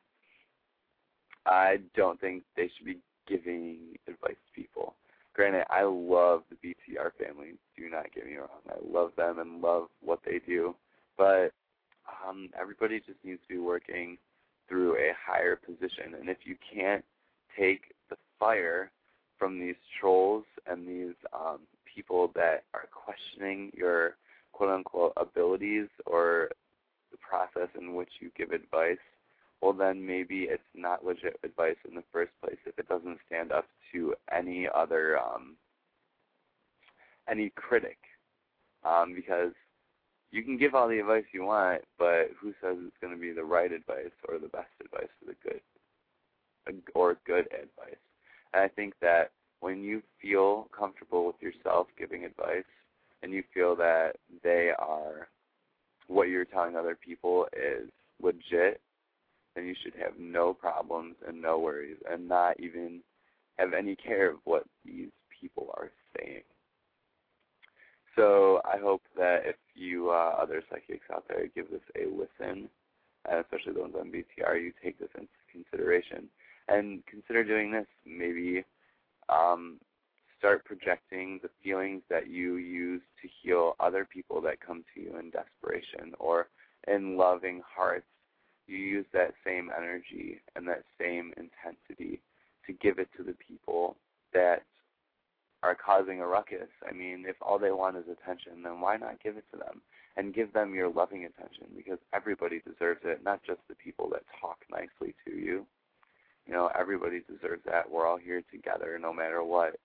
[1.46, 4.94] I don't think they should be giving advice to people.
[5.34, 7.54] Granted, I love the BTR family.
[7.76, 8.48] Do not get me wrong.
[8.68, 10.74] I love them and love what they do.
[11.16, 11.52] But
[12.26, 14.18] um, everybody just needs to be working
[14.68, 16.14] through a higher position.
[16.18, 17.04] And if you can't
[17.58, 18.90] take the fire
[19.38, 21.60] from these trolls and these um,
[21.94, 24.16] people that are questioning your
[24.52, 26.50] quote unquote abilities or
[27.10, 28.98] the process in which you give advice,
[29.62, 33.52] well then maybe it's not legit advice in the first place if it doesn't stand
[33.52, 35.56] up to any other um
[37.28, 37.98] any critic.
[38.84, 39.52] Um, because
[40.32, 43.32] you can give all the advice you want, but who says it's going to be
[43.32, 45.60] the right advice or the best advice or the good
[46.94, 48.00] or good advice?
[48.52, 52.64] And I think that when you feel comfortable with yourself giving advice
[53.22, 55.28] and you feel that they are
[56.08, 57.88] what you're telling other people is
[58.20, 58.80] legit,
[59.54, 63.00] then you should have no problems and no worries and not even
[63.58, 66.42] have any care of what these people are saying.
[68.16, 72.68] So I hope that if you uh, other psychics out there give this a listen,
[73.28, 76.28] and especially the ones on BTR, you take this into consideration
[76.68, 77.86] and consider doing this.
[78.04, 78.64] Maybe
[79.28, 79.78] um,
[80.38, 85.16] start projecting the feelings that you use to heal other people that come to you
[85.18, 86.48] in desperation or
[86.88, 88.06] in loving hearts.
[88.72, 92.22] You use that same energy and that same intensity
[92.66, 93.96] to give it to the people
[94.32, 94.62] that
[95.62, 96.70] are causing a ruckus.
[96.88, 99.82] I mean, if all they want is attention, then why not give it to them?
[100.16, 104.22] And give them your loving attention because everybody deserves it, not just the people that
[104.40, 105.66] talk nicely to you.
[106.46, 107.90] You know, everybody deserves that.
[107.90, 109.76] We're all here together no matter what.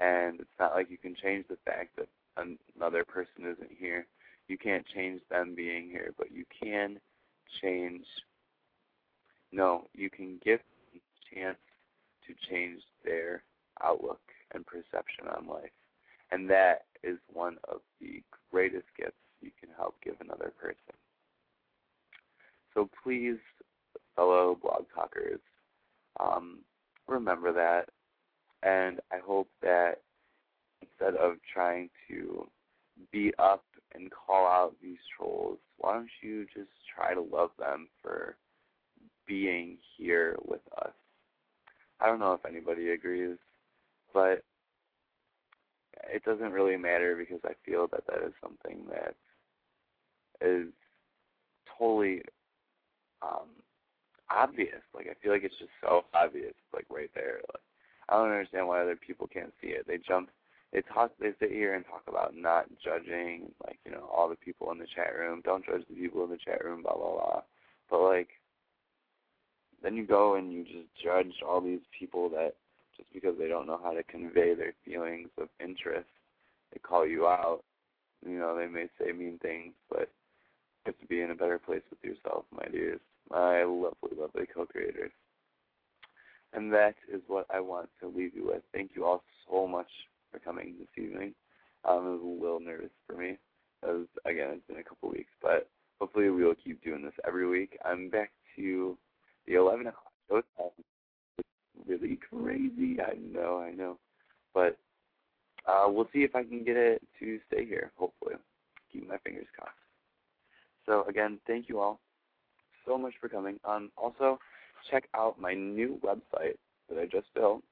[0.00, 2.08] And it's not like you can change the fact that
[2.76, 4.06] another person isn't here.
[4.48, 6.98] You can't change them being here, but you can
[7.62, 8.04] change.
[9.52, 11.58] No, you can give them a chance
[12.26, 13.42] to change their
[13.82, 14.20] outlook
[14.52, 15.70] and perception on life.
[16.30, 20.94] And that is one of the greatest gifts you can help give another person.
[22.74, 23.38] So please,
[24.16, 25.40] fellow blog talkers,
[26.20, 26.58] um,
[27.06, 27.88] remember that.
[28.62, 30.00] And I hope that
[30.82, 32.48] instead of trying to
[33.12, 37.88] beat up and call out these trolls, why don't you just try to love them
[38.02, 38.36] for
[39.26, 40.92] being here with us?
[42.00, 43.38] I don't know if anybody agrees,
[44.12, 44.42] but
[46.12, 49.14] it doesn't really matter because I feel that that is something that
[50.46, 50.68] is
[51.78, 52.22] totally
[53.22, 53.48] um
[54.30, 54.82] obvious.
[54.94, 57.40] Like I feel like it's just so obvious, like right there.
[57.52, 57.62] Like
[58.08, 59.86] I don't understand why other people can't see it.
[59.86, 60.30] They jump
[60.72, 64.36] they talk they sit here and talk about not judging like, you know, all the
[64.36, 65.42] people in the chat room.
[65.44, 67.42] Don't judge the people in the chat room, blah blah blah.
[67.90, 68.28] But like
[69.82, 72.54] then you go and you just judge all these people that
[72.96, 76.08] just because they don't know how to convey their feelings of interest,
[76.72, 77.62] they call you out.
[78.26, 80.10] You know, they may say mean things, but
[80.84, 83.00] you have to be in a better place with yourself, my dears,
[83.30, 85.12] my lovely, lovely co-creators.
[86.52, 88.62] And that is what I want to leave you with.
[88.72, 89.90] Thank you all so much
[90.36, 91.32] for coming this evening.
[91.84, 93.38] Um, it was a little nervous for me.
[93.82, 95.68] Was, again, it's been a couple weeks, but
[96.00, 97.78] hopefully we will keep doing this every week.
[97.84, 98.98] I'm back to
[99.46, 100.70] the 11 o'clock show time
[101.86, 102.98] really crazy.
[103.00, 103.98] I know, I know.
[104.52, 104.78] But
[105.66, 108.34] uh, we'll see if I can get it to stay here, hopefully.
[108.92, 109.72] Keep my fingers crossed.
[110.84, 112.00] So, again, thank you all
[112.86, 113.58] so much for coming.
[113.64, 114.38] Um, also,
[114.90, 116.56] check out my new website
[116.88, 117.62] that I just built.